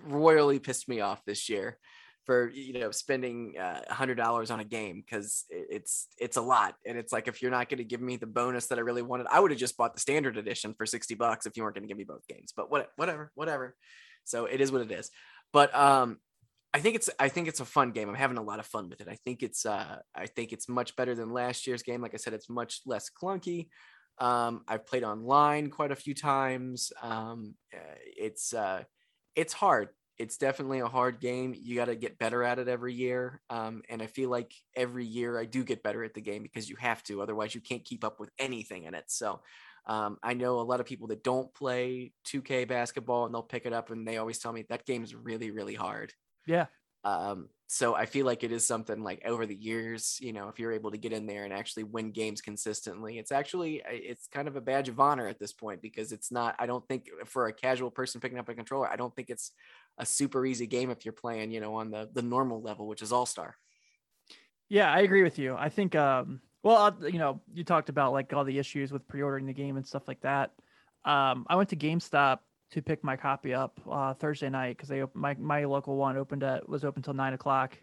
[0.06, 1.78] royally pissed me off this year
[2.26, 6.42] for you know spending uh, a hundred dollars on a game because it's it's a
[6.42, 8.82] lot and it's like if you're not going to give me the bonus that I
[8.82, 11.64] really wanted I would have just bought the standard edition for 60 bucks if you
[11.64, 13.76] weren't going to give me both games but what whatever whatever
[14.24, 15.10] so it is what it is
[15.52, 16.18] but um
[16.74, 18.08] I think it's I think it's a fun game.
[18.08, 19.10] I'm having a lot of fun with it.
[19.10, 22.02] I think it's uh I think it's much better than last year's game.
[22.02, 23.68] Like I said, it's much less clunky.
[24.20, 26.94] Um, I've played online quite a few times.
[27.02, 28.84] Um, uh, it's uh,
[29.36, 29.90] it's hard.
[30.18, 31.56] It's definitely a hard game.
[31.58, 33.42] You got to get better at it every year.
[33.50, 36.70] Um, and I feel like every year I do get better at the game because
[36.70, 37.22] you have to.
[37.22, 39.06] Otherwise, you can't keep up with anything in it.
[39.08, 39.42] So
[39.88, 43.66] um, I know a lot of people that don't play 2K basketball and they'll pick
[43.66, 46.14] it up and they always tell me that game is really, really hard.
[46.46, 46.68] Yeah.
[47.04, 50.60] Um, so I feel like it is something like over the years, you know, if
[50.60, 54.48] you're able to get in there and actually win games consistently, it's actually it's kind
[54.48, 56.56] of a badge of honor at this point because it's not.
[56.60, 59.52] I don't think for a casual person picking up a controller, I don't think it's
[59.98, 63.02] a super easy game if you're playing, you know, on the the normal level, which
[63.02, 63.56] is All Star.
[64.68, 65.56] Yeah, I agree with you.
[65.58, 69.46] I think, um, well, you know, you talked about like all the issues with pre-ordering
[69.46, 70.52] the game and stuff like that.
[71.04, 72.40] Um, I went to GameStop
[72.72, 76.44] to pick my copy up uh, Thursday night because they my my local one opened
[76.44, 77.78] at was open till nine o'clock.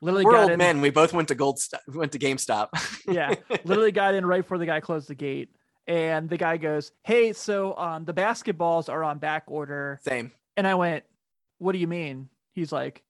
[0.00, 0.80] Literally, we're old in, men.
[0.80, 1.60] We both went to Gold.
[1.86, 2.68] We went to GameStop.
[3.08, 3.34] yeah,
[3.64, 5.50] literally got in right before the guy closed the gate,
[5.86, 10.32] and the guy goes, "Hey, so um, the basketballs are on back order." Same.
[10.56, 11.04] And I went,
[11.58, 13.04] "What do you mean?" He's like,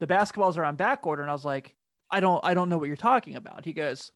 [0.00, 1.76] "The basketballs are on back order," and I was like,
[2.10, 4.10] "I don't, I don't know what you're talking about." He goes,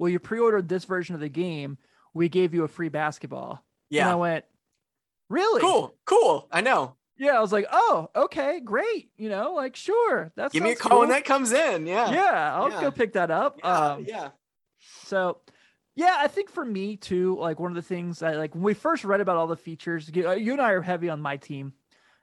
[0.00, 1.78] "Well, you pre-ordered this version of the game.
[2.12, 4.02] We gave you a free basketball." Yeah.
[4.02, 4.44] And I went,
[5.28, 5.60] Really?
[5.60, 5.94] Cool.
[6.04, 6.48] Cool.
[6.50, 6.96] I know.
[7.18, 9.10] Yeah, I was like, oh, okay, great.
[9.16, 10.32] You know, like, sure.
[10.36, 11.00] That's give me a call cool.
[11.00, 11.86] when that comes in.
[11.86, 12.10] Yeah.
[12.12, 12.80] Yeah, I'll yeah.
[12.82, 13.58] go pick that up.
[13.58, 14.28] Yeah, um, yeah.
[15.04, 15.38] So,
[15.94, 18.74] yeah, I think for me too, like one of the things that, like, when we
[18.74, 21.72] first read about all the features, you and I are heavy on my team,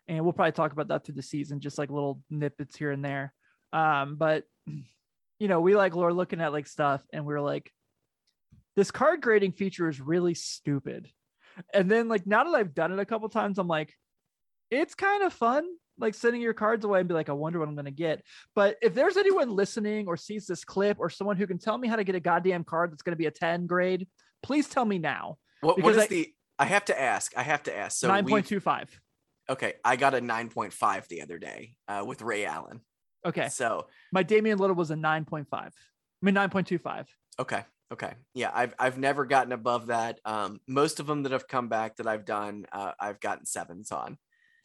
[0.07, 3.03] and we'll probably talk about that through the season, just like little snippets here and
[3.03, 3.33] there.
[3.71, 4.43] Um, but
[5.39, 7.71] you know, we like we're looking at like stuff, and we're like,
[8.75, 11.09] this card grading feature is really stupid.
[11.73, 13.93] And then like now that I've done it a couple times, I'm like,
[14.71, 15.65] it's kind of fun.
[15.99, 18.23] Like sending your cards away and be like, I wonder what I'm gonna get.
[18.55, 21.87] But if there's anyone listening or sees this clip or someone who can tell me
[21.87, 24.07] how to get a goddamn card that's gonna be a 10 grade,
[24.41, 25.37] please tell me now.
[25.61, 27.35] What, what is I, the I have to ask.
[27.37, 27.97] I have to ask.
[27.97, 28.87] So 9.25.
[29.49, 29.73] Okay.
[29.83, 32.81] I got a 9.5 the other day uh, with Ray Allen.
[33.25, 33.49] Okay.
[33.49, 35.45] So my Damian Lillard was a 9.5.
[35.53, 35.69] I
[36.21, 37.05] mean 9.25.
[37.39, 37.63] Okay.
[37.93, 38.13] Okay.
[38.33, 40.19] Yeah, I've I've never gotten above that.
[40.25, 43.91] Um, most of them that have come back that I've done, uh, I've gotten sevens
[43.91, 44.17] on.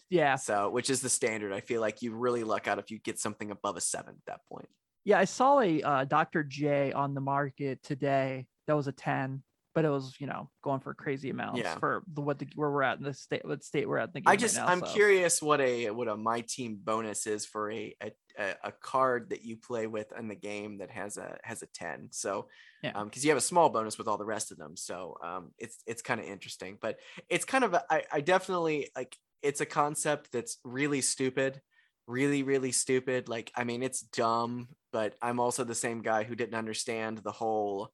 [0.08, 0.36] Yeah.
[0.36, 1.52] So, which is the standard.
[1.52, 4.24] I feel like you really luck out if you get something above a seven at
[4.26, 4.68] that point.
[5.04, 6.42] Yeah, I saw a uh, Dr.
[6.42, 8.46] J on the market today.
[8.66, 9.42] That was a ten,
[9.74, 11.76] but it was you know going for crazy amounts yeah.
[11.76, 14.14] for the what the where we're at in the state what state we're at in
[14.14, 14.30] the game.
[14.30, 14.86] I just right now, I'm so.
[14.86, 18.10] curious what a what a my team bonus is for a, a
[18.62, 22.08] a, card that you play with in the game that has a has a 10
[22.12, 22.46] so
[22.82, 25.16] yeah um because you have a small bonus with all the rest of them so
[25.24, 26.98] um it's it's kind of interesting but
[27.28, 31.60] it's kind of a, I, I definitely like it's a concept that's really stupid
[32.06, 36.34] really really stupid like i mean it's dumb but i'm also the same guy who
[36.34, 37.90] didn't understand the whole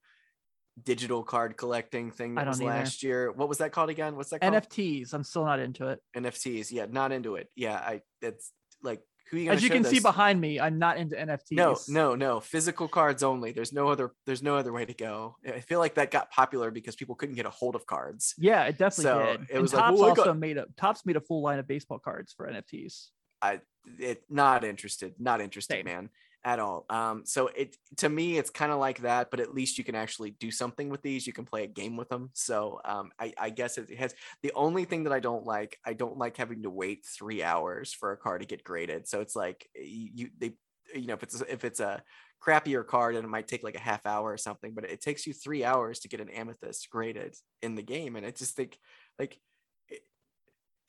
[0.83, 2.71] digital card collecting thing that was either.
[2.71, 4.55] last year what was that called again what's that called?
[4.55, 8.51] nfts i'm still not into it nfts yeah not into it yeah i it's
[8.83, 9.01] like
[9.31, 9.91] who you As you can this?
[9.91, 11.53] see behind me, I'm not into NFTs.
[11.53, 12.41] No, no, no.
[12.41, 13.53] Physical cards only.
[13.53, 14.13] There's no other.
[14.27, 15.37] There's no other way to go.
[15.47, 18.35] I feel like that got popular because people couldn't get a hold of cards.
[18.39, 19.41] Yeah, it definitely so did.
[19.49, 21.99] It and was like, well, also made a Topps made a full line of baseball
[21.99, 23.09] cards for NFTs.
[23.41, 23.61] I
[23.99, 25.15] it not interested.
[25.19, 25.85] Not interested, Same.
[25.87, 26.11] man
[26.45, 26.85] at all.
[26.91, 29.95] Um, so it to me, it's kind of like that, but at least you can
[29.95, 31.27] actually do something with these.
[31.27, 32.31] You can play a game with them.
[32.35, 35.79] So um, I, I guess it has the only thing that I don't like.
[35.85, 39.09] I don't like having to wait three hours for a car to get graded.
[39.09, 40.53] So it's like you they
[40.95, 42.03] you know if it's if it's a
[42.45, 45.27] crappier card and it might take like a half hour or something, but it takes
[45.27, 48.79] you three hours to get an amethyst graded in the game, and I just think
[49.19, 49.39] like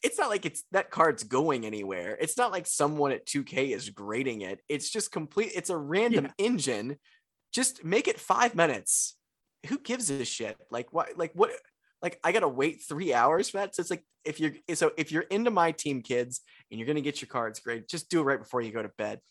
[0.04, 2.18] it's not like it's that card's going anywhere.
[2.20, 4.62] It's not like someone at 2K is grading it.
[4.70, 5.52] It's just complete.
[5.56, 6.46] It's a random yeah.
[6.46, 6.98] engine.
[7.54, 9.16] Just make it five minutes.
[9.68, 10.58] Who gives a shit?
[10.70, 11.18] Like what?
[11.18, 11.52] Like what?
[12.02, 13.76] Like I gotta wait three hours for that.
[13.76, 17.02] So it's like if you're so if you're into my team, kids, and you're gonna
[17.02, 19.22] get your cards graded, just do it right before you go to bed.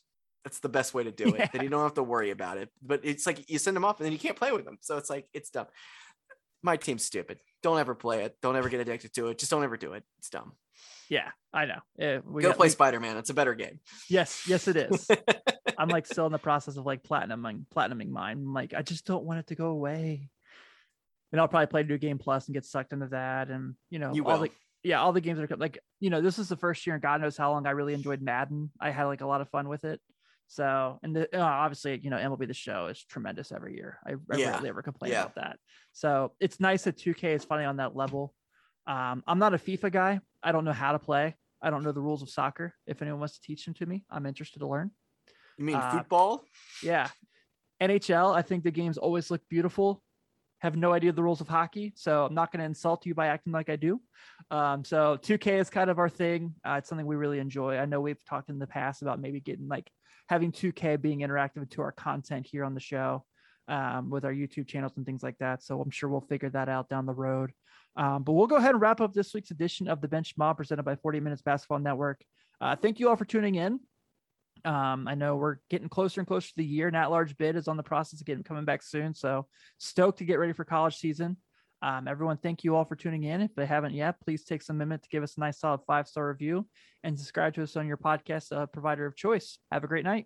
[0.42, 1.38] That's the best way to do it.
[1.38, 1.48] Yeah.
[1.52, 2.68] Then you don't have to worry about it.
[2.82, 4.78] But it's like you send them off and then you can't play with them.
[4.80, 5.66] So it's like it's dumb.
[6.64, 7.40] My team's stupid.
[7.62, 8.36] Don't ever play it.
[8.40, 9.38] Don't ever get addicted to it.
[9.38, 10.02] Just don't ever do it.
[10.18, 10.54] It's dumb.
[11.10, 11.80] Yeah, I know.
[11.98, 13.18] Yeah, we Go got, play Spider Man.
[13.18, 13.80] It's a better game.
[14.08, 15.06] Yes, yes, it is.
[15.78, 18.38] I'm like still in the process of like platinuming, platinuming mine.
[18.38, 20.30] I'm like, I just don't want it to go away.
[21.32, 23.50] And I'll probably play New Game Plus and get sucked into that.
[23.50, 24.44] And you know, you all will.
[24.44, 24.50] the
[24.82, 27.20] yeah, all the games are like you know, this is the first year, and God
[27.20, 28.70] knows how long I really enjoyed Madden.
[28.80, 30.00] I had like a lot of fun with it.
[30.46, 33.98] So, and the, uh, obviously, you know, MLB the Show is tremendous every year.
[34.06, 34.50] I, I yeah.
[34.52, 35.22] rarely ever complain yeah.
[35.22, 35.58] about that.
[35.92, 38.34] So it's nice that 2K is finally on that level.
[38.86, 40.20] Um, I'm not a FIFA guy.
[40.42, 41.34] I don't know how to play.
[41.62, 42.74] I don't know the rules of soccer.
[42.86, 44.90] If anyone wants to teach them to me, I'm interested to learn.
[45.56, 46.44] You mean Uh, football?
[46.82, 47.08] Yeah.
[47.80, 50.02] NHL, I think the games always look beautiful.
[50.58, 53.26] Have no idea the rules of hockey, so I'm not going to insult you by
[53.26, 54.00] acting like I do.
[54.50, 56.54] Um, so 2K is kind of our thing.
[56.64, 57.76] Uh, it's something we really enjoy.
[57.76, 59.90] I know we've talked in the past about maybe getting like
[60.28, 63.24] having 2K being interactive to our content here on the show
[63.68, 65.62] um, with our YouTube channels and things like that.
[65.62, 67.52] So I'm sure we'll figure that out down the road.
[67.96, 70.56] Um, but we'll go ahead and wrap up this week's edition of the Bench Mob
[70.56, 72.20] presented by 40 Minutes Basketball Network.
[72.60, 73.80] Uh, thank you all for tuning in.
[74.64, 76.90] Um, I know we're getting closer and closer to the year.
[76.90, 79.14] Nat Large Bid is on the process of getting coming back soon.
[79.14, 79.46] So
[79.78, 81.36] stoked to get ready for college season.
[81.84, 83.42] Um, everyone, thank you all for tuning in.
[83.42, 86.08] If they haven't yet, please take some minute to give us a nice solid five
[86.08, 86.66] star review
[87.02, 89.58] and subscribe to us on your podcast uh, provider of choice.
[89.70, 90.24] Have a great night.